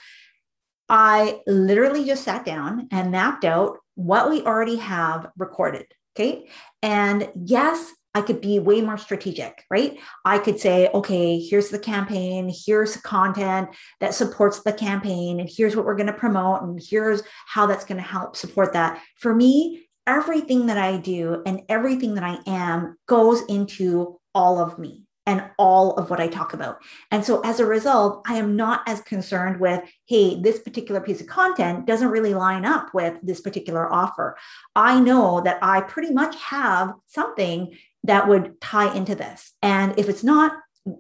I 0.88 1.40
literally 1.46 2.04
just 2.04 2.24
sat 2.24 2.44
down 2.44 2.88
and 2.90 3.10
mapped 3.10 3.44
out 3.44 3.78
what 3.94 4.30
we 4.30 4.42
already 4.42 4.76
have 4.76 5.30
recorded. 5.36 5.86
Okay. 6.14 6.48
And 6.82 7.28
yes, 7.44 7.92
I 8.14 8.22
could 8.22 8.40
be 8.40 8.58
way 8.58 8.80
more 8.80 8.96
strategic, 8.96 9.64
right? 9.70 9.98
I 10.24 10.38
could 10.38 10.58
say, 10.58 10.88
okay, 10.94 11.38
here's 11.38 11.68
the 11.68 11.78
campaign, 11.78 12.50
here's 12.50 12.96
content 12.96 13.68
that 14.00 14.14
supports 14.14 14.62
the 14.62 14.72
campaign, 14.72 15.38
and 15.38 15.50
here's 15.52 15.76
what 15.76 15.84
we're 15.84 15.96
going 15.96 16.06
to 16.06 16.14
promote, 16.14 16.62
and 16.62 16.80
here's 16.82 17.22
how 17.46 17.66
that's 17.66 17.84
going 17.84 18.00
to 18.00 18.08
help 18.08 18.34
support 18.34 18.72
that. 18.72 19.02
For 19.18 19.34
me, 19.34 19.86
everything 20.06 20.66
that 20.66 20.78
I 20.78 20.96
do 20.96 21.42
and 21.44 21.60
everything 21.68 22.14
that 22.14 22.24
I 22.24 22.38
am 22.46 22.96
goes 23.06 23.42
into 23.50 24.18
all 24.34 24.60
of 24.60 24.78
me 24.78 25.05
and 25.26 25.44
all 25.58 25.94
of 25.96 26.08
what 26.08 26.20
I 26.20 26.28
talk 26.28 26.54
about. 26.54 26.78
And 27.10 27.24
so 27.24 27.40
as 27.40 27.58
a 27.60 27.66
result, 27.66 28.22
I 28.26 28.36
am 28.36 28.56
not 28.56 28.82
as 28.86 29.00
concerned 29.02 29.60
with, 29.60 29.82
hey, 30.06 30.40
this 30.40 30.60
particular 30.60 31.00
piece 31.00 31.20
of 31.20 31.26
content 31.26 31.86
doesn't 31.86 32.08
really 32.08 32.32
line 32.32 32.64
up 32.64 32.94
with 32.94 33.18
this 33.22 33.40
particular 33.40 33.92
offer. 33.92 34.36
I 34.74 35.00
know 35.00 35.40
that 35.42 35.58
I 35.62 35.80
pretty 35.80 36.12
much 36.12 36.36
have 36.36 36.94
something 37.06 37.76
that 38.04 38.28
would 38.28 38.60
tie 38.60 38.94
into 38.94 39.16
this. 39.16 39.52
And 39.62 39.98
if 39.98 40.08
it's 40.08 40.24
not 40.24 40.52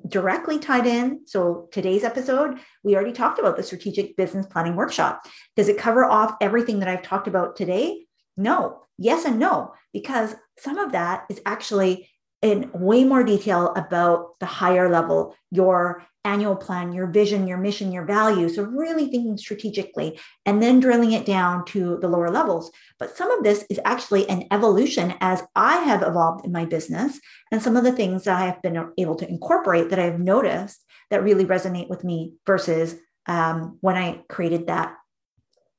directly 0.08 0.58
tied 0.58 0.86
in, 0.86 1.20
so 1.26 1.68
today's 1.70 2.02
episode, 2.02 2.58
we 2.82 2.96
already 2.96 3.12
talked 3.12 3.38
about 3.38 3.56
the 3.56 3.62
strategic 3.62 4.16
business 4.16 4.46
planning 4.46 4.74
workshop. 4.74 5.24
Does 5.54 5.68
it 5.68 5.78
cover 5.78 6.04
off 6.04 6.34
everything 6.40 6.80
that 6.80 6.88
I've 6.88 7.02
talked 7.02 7.28
about 7.28 7.54
today? 7.54 8.06
No. 8.36 8.82
Yes 8.98 9.24
and 9.24 9.38
no, 9.38 9.74
because 9.92 10.34
some 10.58 10.78
of 10.78 10.92
that 10.92 11.26
is 11.28 11.40
actually 11.44 12.08
in 12.42 12.70
way 12.72 13.04
more 13.04 13.24
detail 13.24 13.72
about 13.74 14.38
the 14.40 14.46
higher 14.46 14.90
level, 14.90 15.34
your 15.50 16.04
annual 16.24 16.56
plan, 16.56 16.92
your 16.92 17.06
vision, 17.06 17.46
your 17.46 17.56
mission, 17.56 17.92
your 17.92 18.04
values. 18.04 18.56
So, 18.56 18.64
really 18.64 19.06
thinking 19.06 19.38
strategically 19.38 20.18
and 20.44 20.62
then 20.62 20.80
drilling 20.80 21.12
it 21.12 21.24
down 21.24 21.64
to 21.66 21.98
the 22.00 22.08
lower 22.08 22.30
levels. 22.30 22.70
But 22.98 23.16
some 23.16 23.30
of 23.30 23.44
this 23.44 23.64
is 23.70 23.80
actually 23.84 24.28
an 24.28 24.44
evolution 24.50 25.14
as 25.20 25.42
I 25.54 25.78
have 25.78 26.02
evolved 26.02 26.44
in 26.44 26.52
my 26.52 26.64
business 26.64 27.20
and 27.52 27.62
some 27.62 27.76
of 27.76 27.84
the 27.84 27.92
things 27.92 28.24
that 28.24 28.36
I 28.36 28.46
have 28.46 28.60
been 28.60 28.90
able 28.98 29.14
to 29.16 29.28
incorporate 29.28 29.90
that 29.90 29.98
I've 30.00 30.20
noticed 30.20 30.84
that 31.10 31.22
really 31.22 31.44
resonate 31.44 31.88
with 31.88 32.02
me 32.02 32.34
versus 32.44 32.96
um, 33.26 33.78
when 33.80 33.96
I 33.96 34.22
created 34.28 34.66
that 34.66 34.96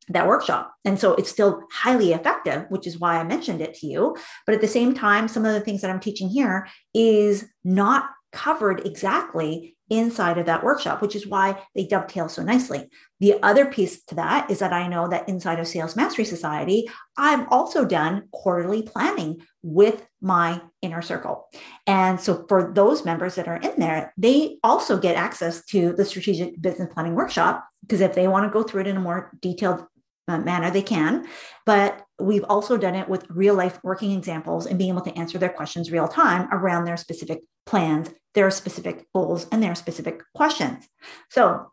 that 0.09 0.27
workshop. 0.27 0.73
And 0.85 0.99
so 0.99 1.13
it's 1.15 1.29
still 1.29 1.61
highly 1.71 2.13
effective, 2.13 2.65
which 2.69 2.87
is 2.87 2.99
why 2.99 3.17
I 3.17 3.23
mentioned 3.23 3.61
it 3.61 3.73
to 3.75 3.87
you. 3.87 4.15
But 4.45 4.55
at 4.55 4.61
the 4.61 4.67
same 4.67 4.93
time, 4.93 5.27
some 5.27 5.45
of 5.45 5.53
the 5.53 5.59
things 5.59 5.81
that 5.81 5.91
I'm 5.91 5.99
teaching 5.99 6.29
here 6.29 6.67
is 6.93 7.45
not 7.63 8.09
covered 8.31 8.85
exactly 8.85 9.75
inside 9.89 10.37
of 10.37 10.45
that 10.45 10.63
workshop, 10.63 11.01
which 11.01 11.15
is 11.15 11.25
why 11.25 11.57
they 11.73 11.85
dovetail 11.85 12.27
so 12.27 12.43
nicely. 12.43 12.89
The 13.19 13.41
other 13.41 13.65
piece 13.65 14.03
to 14.05 14.15
that 14.15 14.51
is 14.51 14.59
that 14.59 14.73
I 14.73 14.87
know 14.87 15.07
that 15.07 15.29
inside 15.29 15.59
of 15.59 15.67
Sales 15.67 15.95
Mastery 15.95 16.25
Society, 16.25 16.89
I've 17.17 17.47
also 17.49 17.85
done 17.85 18.27
quarterly 18.31 18.81
planning 18.81 19.41
with 19.63 20.05
my 20.21 20.61
inner 20.81 21.01
circle. 21.01 21.47
And 21.85 22.19
so 22.19 22.45
for 22.49 22.71
those 22.73 23.05
members 23.05 23.35
that 23.35 23.47
are 23.47 23.57
in 23.57 23.79
there, 23.79 24.13
they 24.17 24.57
also 24.61 24.99
get 24.99 25.15
access 25.15 25.63
to 25.67 25.93
the 25.93 26.05
strategic 26.05 26.61
business 26.61 26.93
planning 26.93 27.15
workshop 27.15 27.65
because 27.81 28.01
if 28.01 28.13
they 28.13 28.27
want 28.27 28.45
to 28.45 28.51
go 28.51 28.63
through 28.63 28.81
it 28.81 28.87
in 28.87 28.97
a 28.97 29.01
more 29.01 29.31
detailed 29.41 29.85
uh, 30.27 30.37
manner 30.37 30.69
they 30.69 30.81
can 30.81 31.25
but 31.65 32.03
we've 32.19 32.45
also 32.49 32.77
done 32.77 32.95
it 32.95 33.07
with 33.07 33.25
real 33.29 33.55
life 33.55 33.79
working 33.83 34.11
examples 34.11 34.65
and 34.65 34.77
being 34.77 34.91
able 34.91 35.01
to 35.01 35.17
answer 35.17 35.37
their 35.37 35.49
questions 35.49 35.91
real 35.91 36.07
time 36.07 36.47
around 36.51 36.85
their 36.85 36.97
specific 36.97 37.39
plans 37.65 38.09
their 38.37 38.51
specific 38.51 39.07
goals 39.15 39.47
and 39.51 39.63
their 39.63 39.73
specific 39.73 40.21
questions. 40.35 40.87
So 41.31 41.71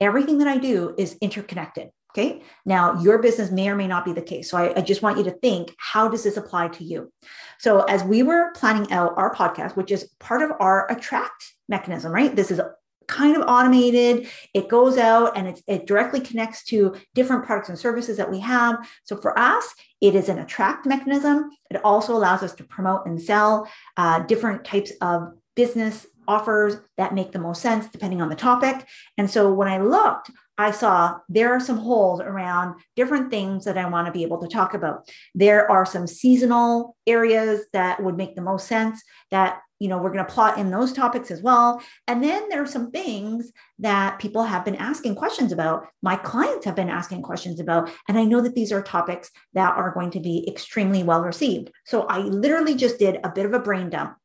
everything 0.00 0.38
that 0.38 0.48
i 0.48 0.58
do 0.58 0.94
is 0.98 1.16
interconnected 1.20 1.90
okay? 2.12 2.42
Now 2.64 3.00
your 3.00 3.18
business 3.18 3.50
may 3.50 3.68
or 3.68 3.76
may 3.76 3.86
not 3.86 4.04
be 4.04 4.12
the 4.12 4.22
case 4.22 4.50
so 4.50 4.56
I, 4.58 4.78
I 4.78 4.80
just 4.80 5.02
want 5.02 5.18
you 5.18 5.24
to 5.24 5.30
think 5.30 5.74
how 5.78 6.08
does 6.08 6.24
this 6.24 6.36
apply 6.36 6.68
to 6.68 6.84
you? 6.84 7.12
So 7.58 7.82
as 7.82 8.02
we 8.02 8.24
were 8.24 8.52
planning 8.56 8.90
out 8.90 9.14
our 9.16 9.32
podcast 9.32 9.76
which 9.76 9.92
is 9.92 10.10
part 10.18 10.42
of 10.42 10.50
our 10.58 10.90
attract 10.90 11.54
mechanism 11.68 12.10
right? 12.10 12.34
This 12.34 12.50
is 12.50 12.60
kind 13.08 13.36
of 13.36 13.42
automated. 13.48 14.28
It 14.54 14.68
goes 14.68 14.96
out 14.96 15.36
and 15.36 15.48
it, 15.48 15.62
it 15.66 15.86
directly 15.86 16.20
connects 16.20 16.62
to 16.64 16.94
different 17.14 17.44
products 17.44 17.70
and 17.70 17.78
services 17.78 18.16
that 18.18 18.30
we 18.30 18.38
have. 18.40 18.76
So 19.04 19.16
for 19.16 19.36
us, 19.38 19.74
it 20.00 20.14
is 20.14 20.28
an 20.28 20.38
attract 20.38 20.86
mechanism. 20.86 21.50
It 21.70 21.84
also 21.84 22.14
allows 22.14 22.42
us 22.42 22.54
to 22.54 22.64
promote 22.64 23.06
and 23.06 23.20
sell 23.20 23.68
uh, 23.96 24.20
different 24.20 24.64
types 24.64 24.92
of 25.00 25.32
business 25.56 26.06
offers 26.28 26.76
that 26.98 27.14
make 27.14 27.32
the 27.32 27.38
most 27.38 27.62
sense 27.62 27.88
depending 27.88 28.20
on 28.20 28.28
the 28.28 28.36
topic. 28.36 28.86
And 29.16 29.28
so 29.28 29.52
when 29.52 29.66
I 29.66 29.78
looked, 29.78 30.30
I 30.58 30.72
saw 30.72 31.18
there 31.28 31.52
are 31.52 31.60
some 31.60 31.78
holes 31.78 32.20
around 32.20 32.80
different 32.96 33.30
things 33.30 33.64
that 33.64 33.78
I 33.78 33.88
want 33.88 34.06
to 34.06 34.12
be 34.12 34.24
able 34.24 34.40
to 34.40 34.48
talk 34.48 34.74
about. 34.74 35.08
There 35.34 35.70
are 35.70 35.86
some 35.86 36.06
seasonal 36.06 36.96
areas 37.06 37.62
that 37.72 38.02
would 38.02 38.16
make 38.16 38.34
the 38.34 38.42
most 38.42 38.66
sense 38.66 39.02
that 39.30 39.60
you 39.78 39.88
know 39.88 39.98
we're 39.98 40.12
going 40.12 40.24
to 40.24 40.32
plot 40.32 40.58
in 40.58 40.70
those 40.70 40.92
topics 40.92 41.30
as 41.30 41.40
well. 41.42 41.80
And 42.06 42.22
then 42.22 42.48
there 42.48 42.62
are 42.62 42.66
some 42.66 42.90
things 42.90 43.52
that 43.78 44.18
people 44.18 44.42
have 44.42 44.64
been 44.64 44.76
asking 44.76 45.14
questions 45.14 45.52
about 45.52 45.86
my 46.02 46.16
clients 46.16 46.64
have 46.64 46.74
been 46.74 46.90
asking 46.90 47.22
questions 47.22 47.60
about 47.60 47.90
and 48.08 48.18
i 48.18 48.24
know 48.24 48.40
that 48.40 48.54
these 48.54 48.72
are 48.72 48.82
topics 48.82 49.30
that 49.54 49.76
are 49.76 49.92
going 49.92 50.10
to 50.10 50.20
be 50.20 50.44
extremely 50.48 51.02
well 51.02 51.22
received. 51.22 51.70
So 51.84 52.02
i 52.02 52.18
literally 52.18 52.74
just 52.74 52.98
did 52.98 53.20
a 53.24 53.30
bit 53.30 53.46
of 53.46 53.54
a 53.54 53.60
brain 53.60 53.90
dump 53.90 54.17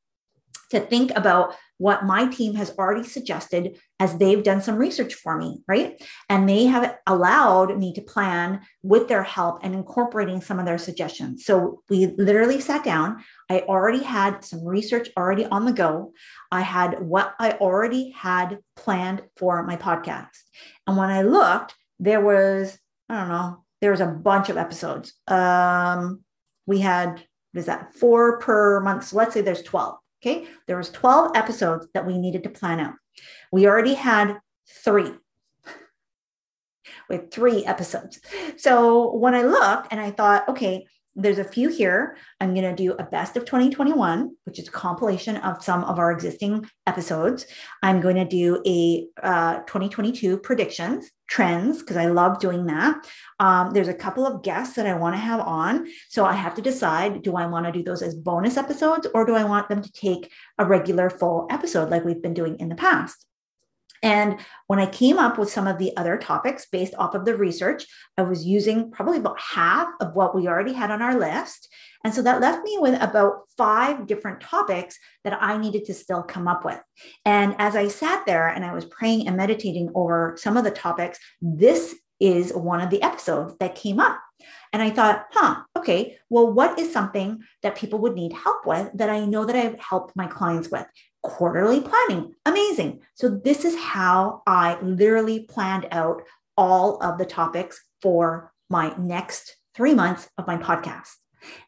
to 0.74 0.80
think 0.82 1.12
about 1.16 1.56
what 1.78 2.06
my 2.06 2.28
team 2.28 2.56
has 2.56 2.72
already 2.78 3.04
suggested 3.04 3.78
as 4.00 4.18
they've 4.18 4.44
done 4.44 4.62
some 4.62 4.76
research 4.76 5.16
for 5.16 5.38
me, 5.38 5.62
right? 5.68 6.02
And 6.30 6.48
they 6.48 6.66
have 6.66 6.98
allowed 7.08 7.78
me 7.78 7.94
to 7.94 8.02
plan 8.02 8.62
with 8.84 9.08
their 9.08 9.24
help 9.24 9.60
and 9.64 9.74
incorporating 9.74 10.42
some 10.42 10.60
of 10.60 10.66
their 10.66 10.78
suggestions. 10.78 11.46
So 11.46 11.82
we 11.90 12.08
literally 12.18 12.62
sat 12.62 12.84
down. 12.84 13.24
I 13.50 13.62
already 13.62 14.04
had 14.04 14.46
some 14.46 14.66
research 14.66 15.10
already 15.18 15.46
on 15.46 15.66
the 15.66 15.74
go. 15.74 16.14
I 16.52 16.62
had 16.62 17.02
what 17.02 17.34
I 17.40 17.52
already 17.54 18.12
had 18.12 18.60
planned 18.76 19.24
for 19.36 19.64
my 19.64 19.76
podcast. 19.76 20.38
And 20.88 20.96
when 20.96 21.10
I 21.10 21.24
looked, 21.24 21.76
there 22.00 22.22
was, 22.22 22.78
I 23.10 23.20
don't 23.20 23.30
know, 23.30 23.64
there 23.82 23.92
was 23.92 24.02
a 24.02 24.08
bunch 24.08 24.50
of 24.50 24.58
episodes. 24.58 25.14
Um, 25.28 26.22
we 26.66 26.80
had, 26.80 27.24
is 27.54 27.66
that 27.66 27.94
four 27.94 28.40
per 28.40 28.80
month? 28.80 29.06
So 29.06 29.18
let's 29.18 29.34
say 29.34 29.42
there's 29.42 29.64
12. 29.64 29.98
Okay. 30.26 30.48
There 30.68 30.78
was 30.78 30.90
12 30.90 31.32
episodes 31.36 31.88
that 31.94 32.08
we 32.08 32.18
needed 32.18 32.44
to 32.44 32.50
plan 32.50 32.80
out. 32.80 32.94
We 33.52 33.68
already 33.68 33.94
had 33.94 34.38
three. 34.70 35.12
with 37.10 37.32
three 37.32 37.66
episodes. 37.66 38.22
So 38.56 39.14
when 39.16 39.36
I 39.36 39.42
looked 39.42 39.88
and 39.92 40.00
I 40.00 40.12
thought, 40.12 40.48
okay, 40.48 40.86
there's 41.16 41.40
a 41.40 41.44
few 41.44 41.70
here. 41.70 42.18
I'm 42.40 42.54
going 42.56 42.64
to 42.64 42.76
do 42.76 42.94
a 42.94 43.04
best 43.04 43.38
of 43.38 43.46
2021, 43.46 44.36
which 44.46 44.60
is 44.60 44.68
a 44.68 44.72
compilation 44.72 45.38
of 45.38 45.64
some 45.64 45.84
of 45.84 46.00
our 46.00 46.12
existing 46.12 46.66
episodes. 46.88 47.46
I'm 47.84 48.02
going 48.02 48.16
to 48.16 48.26
do 48.26 48.64
a 48.66 49.06
uh, 49.22 49.60
2022 49.60 50.38
predictions, 50.40 51.12
trends, 51.28 51.80
because 51.80 51.98
I 51.98 52.08
love 52.08 52.40
doing 52.40 52.66
that. 52.68 53.08
Um, 53.40 53.72
there's 53.74 53.88
a 53.88 53.94
couple 53.94 54.26
of 54.26 54.44
guests 54.44 54.76
that 54.76 54.86
I 54.86 54.94
want 54.94 55.16
to 55.16 55.20
have 55.20 55.40
on. 55.40 55.88
So 56.10 56.26
I 56.26 56.34
have 56.34 56.56
to 56.56 56.62
decide 56.62 57.24
do 57.24 57.36
I 57.36 57.46
want 57.46 57.66
to 57.66 57.72
do 57.72 57.84
those 57.84 58.02
as 58.02 58.16
bonus 58.16 58.58
episodes 58.58 59.08
or 59.14 59.26
do 59.26 59.36
I 59.36 59.44
want 59.44 59.70
them 59.70 59.82
to 59.82 59.92
take 59.92 60.32
a 60.58 60.66
regular 60.66 61.10
full 61.10 61.48
episode 61.50 61.90
like 61.90 62.06
we've 62.06 62.22
been 62.22 62.34
doing 62.34 62.60
in 62.60 62.70
the 62.70 62.76
past? 62.76 63.26
And 64.04 64.38
when 64.68 64.80
I 64.80 64.86
came 64.86 65.18
up 65.18 65.38
with 65.38 65.50
some 65.50 65.66
of 65.66 65.78
the 65.78 65.96
other 65.96 66.18
topics 66.18 66.66
based 66.66 66.94
off 66.96 67.16
of 67.16 67.24
the 67.24 67.38
research, 67.38 67.86
I 68.18 68.24
was 68.24 68.46
using 68.46 68.92
probably 68.92 69.18
about 69.18 69.40
half 69.40 69.88
of 70.02 70.14
what 70.14 70.36
we 70.36 70.48
already 70.48 70.74
had 70.74 70.92
on 70.92 71.02
our 71.02 71.18
list. 71.18 71.70
And 72.04 72.14
so 72.14 72.22
that 72.22 72.42
left 72.42 72.64
me 72.64 72.78
with 72.80 73.02
about 73.02 73.44
five 73.58 74.08
different 74.08 74.42
topics 74.42 74.98
that 75.24 75.38
I 75.42 75.58
needed 75.58 75.86
to 75.86 75.94
still 75.94 76.24
come 76.24 76.48
up 76.48 76.66
with. 76.66 76.82
And 77.26 77.56
as 77.60 77.76
I 77.76 77.88
sat 77.88 78.26
there 78.26 78.48
and 78.48 78.66
I 78.66 78.74
was 78.74 78.86
praying 78.86 79.28
and 79.28 79.38
meditating 79.38 79.90
over 79.96 80.36
some 80.38 80.58
of 80.58 80.64
the 80.64 80.72
topics, 80.72 81.20
this 81.42 81.96
is 82.20 82.54
one 82.54 82.82
of 82.82 82.90
the 82.90 83.02
episodes 83.02 83.56
that 83.60 83.76
came 83.76 84.00
up. 84.00 84.20
And 84.74 84.82
I 84.82 84.90
thought, 84.90 85.28
huh, 85.32 85.62
okay, 85.78 86.18
well, 86.30 86.52
what 86.52 86.78
is 86.78 86.92
something 86.92 87.42
that 87.62 87.76
people 87.78 88.00
would 88.00 88.16
need 88.16 88.34
help 88.34 88.66
with 88.66 88.90
that 88.96 89.10
I 89.10 89.26
know 89.26 89.46
that 89.46 89.56
I've 89.56 89.80
helped 89.80 90.16
my 90.16 90.28
clients 90.28 90.70
with? 90.70 90.86
quarterly 91.24 91.82
planning. 91.82 92.36
Amazing. 92.46 93.02
So, 93.16 93.30
this 93.30 93.66
is 93.66 93.76
how 93.80 94.44
I 94.46 94.80
literally 94.82 95.42
planned 95.42 95.88
out 95.92 96.22
all 96.56 97.02
of 97.02 97.18
the 97.18 97.26
topics 97.26 97.82
for 98.02 98.52
my 98.70 98.94
next 98.98 99.58
three 99.74 99.94
months 99.96 100.30
of 100.38 100.46
my 100.46 100.58
podcast. 100.58 101.10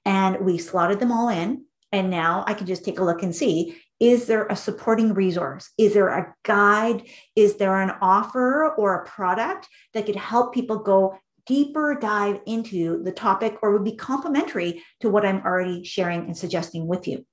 And 0.05 0.45
we 0.45 0.57
slotted 0.57 0.99
them 0.99 1.11
all 1.11 1.29
in. 1.29 1.65
And 1.91 2.09
now 2.09 2.43
I 2.47 2.53
can 2.53 2.67
just 2.67 2.83
take 2.83 2.99
a 2.99 3.03
look 3.03 3.23
and 3.23 3.35
see 3.35 3.77
is 3.99 4.25
there 4.25 4.45
a 4.47 4.55
supporting 4.55 5.13
resource? 5.13 5.69
Is 5.77 5.93
there 5.93 6.09
a 6.09 6.35
guide? 6.43 7.03
Is 7.35 7.55
there 7.55 7.81
an 7.81 7.93
offer 8.01 8.73
or 8.75 8.95
a 8.95 9.05
product 9.05 9.69
that 9.93 10.05
could 10.05 10.17
help 10.17 10.53
people 10.53 10.79
go 10.79 11.17
deeper 11.45 11.97
dive 11.99 12.41
into 12.45 13.01
the 13.03 13.11
topic 13.11 13.57
or 13.61 13.71
would 13.71 13.85
be 13.85 13.95
complementary 13.95 14.83
to 14.99 15.09
what 15.09 15.25
I'm 15.25 15.41
already 15.43 15.83
sharing 15.83 16.25
and 16.25 16.37
suggesting 16.37 16.87
with 16.87 17.07
you? 17.07 17.25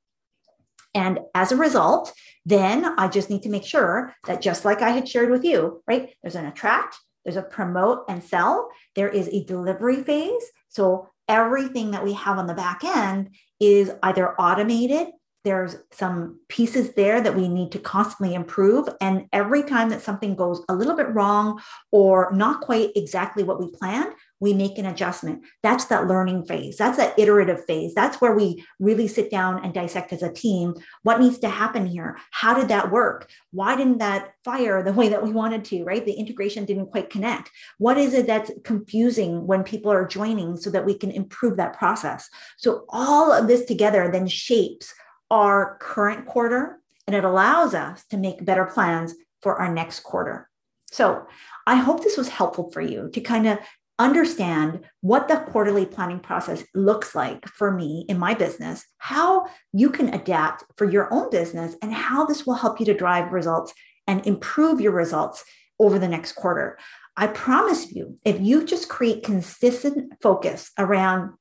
And 0.94 1.20
as 1.34 1.52
a 1.52 1.56
result, 1.56 2.12
then 2.44 2.84
I 2.98 3.08
just 3.08 3.30
need 3.30 3.42
to 3.44 3.48
make 3.48 3.64
sure 3.64 4.14
that 4.26 4.42
just 4.42 4.64
like 4.64 4.82
I 4.82 4.90
had 4.90 5.08
shared 5.08 5.30
with 5.30 5.44
you, 5.44 5.82
right? 5.86 6.14
There's 6.22 6.34
an 6.34 6.46
attract, 6.46 6.96
there's 7.24 7.36
a 7.36 7.42
promote 7.42 8.04
and 8.08 8.22
sell, 8.22 8.68
there 8.94 9.08
is 9.08 9.28
a 9.28 9.44
delivery 9.44 10.02
phase. 10.02 10.44
So 10.68 11.08
everything 11.32 11.90
that 11.92 12.04
we 12.04 12.12
have 12.12 12.38
on 12.38 12.46
the 12.46 12.54
back 12.54 12.84
end 12.84 13.30
is 13.58 13.90
either 14.02 14.34
automated 14.40 15.08
there's 15.44 15.76
some 15.90 16.38
pieces 16.48 16.94
there 16.94 17.20
that 17.20 17.34
we 17.34 17.48
need 17.48 17.72
to 17.72 17.78
constantly 17.78 18.34
improve. 18.34 18.88
And 19.00 19.26
every 19.32 19.64
time 19.64 19.88
that 19.90 20.02
something 20.02 20.36
goes 20.36 20.64
a 20.68 20.74
little 20.74 20.94
bit 20.94 21.12
wrong 21.12 21.60
or 21.90 22.30
not 22.32 22.60
quite 22.60 22.90
exactly 22.94 23.42
what 23.42 23.60
we 23.60 23.70
planned, 23.70 24.12
we 24.42 24.52
make 24.52 24.76
an 24.76 24.86
adjustment. 24.86 25.44
That's 25.62 25.84
that 25.84 26.08
learning 26.08 26.46
phase. 26.46 26.76
That's 26.76 26.96
that 26.96 27.16
iterative 27.16 27.64
phase. 27.64 27.94
That's 27.94 28.20
where 28.20 28.34
we 28.34 28.64
really 28.80 29.06
sit 29.06 29.30
down 29.30 29.64
and 29.64 29.72
dissect 29.72 30.12
as 30.12 30.20
a 30.20 30.32
team 30.32 30.74
what 31.04 31.20
needs 31.20 31.38
to 31.38 31.48
happen 31.48 31.86
here. 31.86 32.18
How 32.32 32.52
did 32.52 32.66
that 32.66 32.90
work? 32.90 33.30
Why 33.52 33.76
didn't 33.76 33.98
that 33.98 34.32
fire 34.44 34.82
the 34.82 34.92
way 35.00 35.08
that 35.10 35.22
we 35.22 35.30
wanted 35.30 35.64
to, 35.66 35.84
right? 35.84 36.04
The 36.04 36.14
integration 36.14 36.64
didn't 36.64 36.88
quite 36.88 37.08
connect. 37.08 37.52
What 37.78 37.96
is 37.96 38.14
it 38.14 38.26
that's 38.26 38.50
confusing 38.64 39.46
when 39.46 39.62
people 39.62 39.92
are 39.92 40.04
joining 40.04 40.56
so 40.56 40.70
that 40.70 40.84
we 40.84 40.98
can 40.98 41.12
improve 41.12 41.56
that 41.58 41.78
process? 41.78 42.28
So 42.58 42.84
all 42.88 43.30
of 43.30 43.46
this 43.46 43.64
together 43.64 44.10
then 44.10 44.26
shapes 44.26 44.92
our 45.30 45.78
current 45.80 46.26
quarter 46.26 46.80
and 47.06 47.14
it 47.14 47.22
allows 47.22 47.74
us 47.74 48.04
to 48.06 48.16
make 48.16 48.44
better 48.44 48.64
plans 48.64 49.14
for 49.40 49.60
our 49.60 49.72
next 49.72 50.00
quarter. 50.00 50.48
So 50.90 51.28
I 51.64 51.76
hope 51.76 52.02
this 52.02 52.16
was 52.16 52.28
helpful 52.28 52.72
for 52.72 52.80
you 52.80 53.08
to 53.12 53.20
kind 53.20 53.46
of 53.46 53.58
understand 53.98 54.80
what 55.00 55.28
the 55.28 55.36
quarterly 55.36 55.86
planning 55.86 56.20
process 56.20 56.64
looks 56.74 57.14
like 57.14 57.46
for 57.46 57.70
me 57.70 58.04
in 58.08 58.18
my 58.18 58.34
business, 58.34 58.84
how 58.98 59.46
you 59.72 59.90
can 59.90 60.12
adapt 60.14 60.64
for 60.76 60.90
your 60.90 61.12
own 61.12 61.30
business, 61.30 61.76
and 61.82 61.92
how 61.92 62.24
this 62.24 62.46
will 62.46 62.54
help 62.54 62.80
you 62.80 62.86
to 62.86 62.94
drive 62.94 63.32
results 63.32 63.72
and 64.06 64.26
improve 64.26 64.80
your 64.80 64.92
results 64.92 65.44
over 65.78 65.98
the 65.98 66.08
next 66.08 66.32
quarter. 66.32 66.78
I 67.16 67.26
promise 67.26 67.92
you, 67.92 68.18
if 68.24 68.40
you 68.40 68.64
just 68.64 68.88
create 68.88 69.24
consistent 69.24 70.14
focus 70.22 70.70
around 70.78 71.32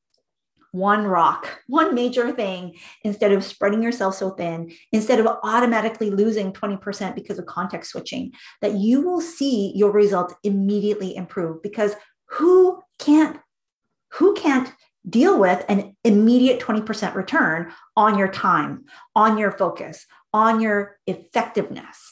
one 0.72 1.06
rock, 1.06 1.62
one 1.68 1.94
major 1.94 2.32
thing, 2.32 2.76
instead 3.04 3.32
of 3.32 3.44
spreading 3.44 3.84
yourself 3.84 4.16
so 4.16 4.32
thin, 4.32 4.72
instead 4.92 5.20
of 5.20 5.28
automatically 5.44 6.10
losing 6.10 6.52
20% 6.54 7.16
because 7.16 7.40
of 7.40 7.46
context 7.46 7.92
switching, 7.92 8.32
that 8.62 8.76
you 8.76 9.02
will 9.02 9.22
see 9.22 9.72
your 9.76 9.92
results 9.92 10.34
immediately 10.44 11.16
improve 11.16 11.62
because 11.62 11.96
who 12.32 12.82
can't 13.00 13.40
who 14.14 14.34
can't 14.34 14.72
deal 15.10 15.40
with 15.40 15.64
an 15.70 15.96
immediate 16.04 16.60
20% 16.60 17.16
return 17.16 17.72
on 17.96 18.18
your 18.18 18.28
time, 18.28 18.86
on 19.16 19.38
your 19.38 19.52
focus, 19.52 20.06
on 20.34 20.60
your 20.60 21.00
effectiveness? 21.08 22.11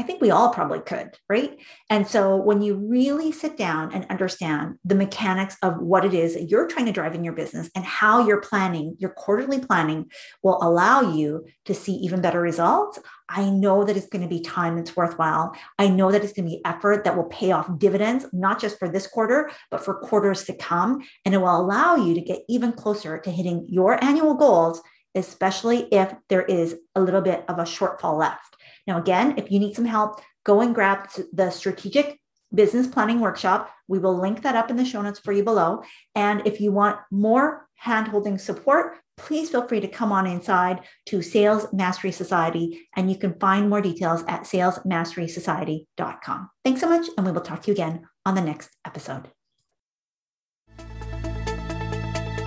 I 0.00 0.02
think 0.02 0.22
we 0.22 0.30
all 0.30 0.48
probably 0.48 0.80
could, 0.80 1.10
right? 1.28 1.58
And 1.90 2.08
so 2.08 2.34
when 2.34 2.62
you 2.62 2.74
really 2.74 3.32
sit 3.32 3.58
down 3.58 3.92
and 3.92 4.06
understand 4.08 4.78
the 4.82 4.94
mechanics 4.94 5.58
of 5.62 5.76
what 5.76 6.06
it 6.06 6.14
is 6.14 6.32
that 6.32 6.48
you're 6.48 6.66
trying 6.66 6.86
to 6.86 6.92
drive 6.92 7.14
in 7.14 7.22
your 7.22 7.34
business 7.34 7.68
and 7.76 7.84
how 7.84 8.26
your 8.26 8.40
planning, 8.40 8.96
your 8.98 9.10
quarterly 9.10 9.58
planning 9.58 10.10
will 10.42 10.58
allow 10.62 11.12
you 11.12 11.44
to 11.66 11.74
see 11.74 11.92
even 11.96 12.22
better 12.22 12.40
results, 12.40 12.98
I 13.28 13.50
know 13.50 13.84
that 13.84 13.94
it's 13.94 14.08
going 14.08 14.22
to 14.22 14.28
be 14.28 14.40
time 14.40 14.76
that's 14.76 14.96
worthwhile. 14.96 15.54
I 15.78 15.88
know 15.88 16.10
that 16.10 16.24
it's 16.24 16.32
going 16.32 16.48
to 16.48 16.56
be 16.56 16.64
effort 16.64 17.04
that 17.04 17.14
will 17.14 17.24
pay 17.24 17.52
off 17.52 17.78
dividends, 17.78 18.24
not 18.32 18.58
just 18.58 18.78
for 18.78 18.88
this 18.88 19.06
quarter, 19.06 19.50
but 19.70 19.84
for 19.84 20.00
quarters 20.00 20.44
to 20.44 20.54
come. 20.54 21.02
And 21.26 21.34
it 21.34 21.38
will 21.38 21.60
allow 21.60 21.96
you 21.96 22.14
to 22.14 22.22
get 22.22 22.40
even 22.48 22.72
closer 22.72 23.18
to 23.18 23.30
hitting 23.30 23.66
your 23.68 24.02
annual 24.02 24.32
goals, 24.32 24.80
especially 25.14 25.88
if 25.92 26.14
there 26.30 26.46
is 26.46 26.76
a 26.94 27.02
little 27.02 27.20
bit 27.20 27.44
of 27.48 27.58
a 27.58 27.64
shortfall 27.64 28.18
left. 28.18 28.56
Now, 28.90 28.98
again, 28.98 29.34
if 29.36 29.52
you 29.52 29.60
need 29.60 29.76
some 29.76 29.84
help, 29.84 30.20
go 30.44 30.62
and 30.62 30.74
grab 30.74 31.08
the 31.32 31.50
strategic 31.50 32.18
business 32.52 32.88
planning 32.88 33.20
workshop. 33.20 33.70
We 33.86 34.00
will 34.00 34.20
link 34.20 34.42
that 34.42 34.56
up 34.56 34.68
in 34.68 34.76
the 34.76 34.84
show 34.84 35.00
notes 35.00 35.20
for 35.20 35.30
you 35.30 35.44
below. 35.44 35.84
And 36.16 36.44
if 36.44 36.60
you 36.60 36.72
want 36.72 36.98
more 37.12 37.68
handholding 37.84 38.40
support, 38.40 38.96
please 39.16 39.48
feel 39.48 39.68
free 39.68 39.78
to 39.78 39.86
come 39.86 40.10
on 40.10 40.26
inside 40.26 40.80
to 41.06 41.22
Sales 41.22 41.72
Mastery 41.72 42.10
Society, 42.10 42.88
and 42.96 43.08
you 43.08 43.16
can 43.16 43.38
find 43.38 43.70
more 43.70 43.80
details 43.80 44.24
at 44.26 44.42
salesmasterysociety.com. 44.42 46.50
Thanks 46.64 46.80
so 46.80 46.88
much, 46.88 47.06
and 47.16 47.24
we 47.24 47.30
will 47.30 47.42
talk 47.42 47.62
to 47.62 47.68
you 47.68 47.74
again 47.74 48.08
on 48.26 48.34
the 48.34 48.40
next 48.40 48.70
episode. 48.84 49.28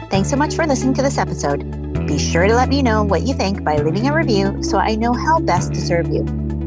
Thanks 0.10 0.30
so 0.30 0.36
much 0.36 0.56
for 0.56 0.68
listening 0.68 0.94
to 0.96 1.02
this 1.02 1.18
episode. 1.18 1.83
Be 2.14 2.20
sure 2.20 2.46
to 2.46 2.54
let 2.54 2.70
me 2.70 2.84
know 2.84 3.02
what 3.04 3.24
you 3.24 3.34
think 3.34 3.64
by 3.64 3.78
leaving 3.78 4.08
a 4.08 4.14
review 4.14 4.62
so 4.62 4.78
I 4.78 4.94
know 4.94 5.14
how 5.14 5.40
best 5.40 5.74
to 5.74 5.82
serve 5.82 6.10
you. 6.10 6.24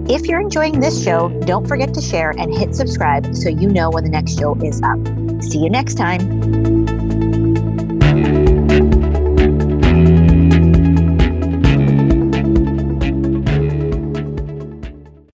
If 0.09 0.27
you're 0.27 0.41
enjoying 0.41 0.81
this 0.81 1.01
show, 1.01 1.29
don't 1.43 1.69
forget 1.69 1.95
to 1.95 2.01
share 2.01 2.31
and 2.31 2.53
hit 2.53 2.75
subscribe 2.75 3.33
so 3.33 3.49
you 3.49 3.69
know 3.69 3.89
when 3.89 4.03
the 4.03 4.11
next 4.11 4.37
show 4.37 4.57
is 4.57 4.83
up. 4.83 4.99
See 5.45 5.61
you 5.61 5.71
next 5.71 5.95
time. 5.95 6.76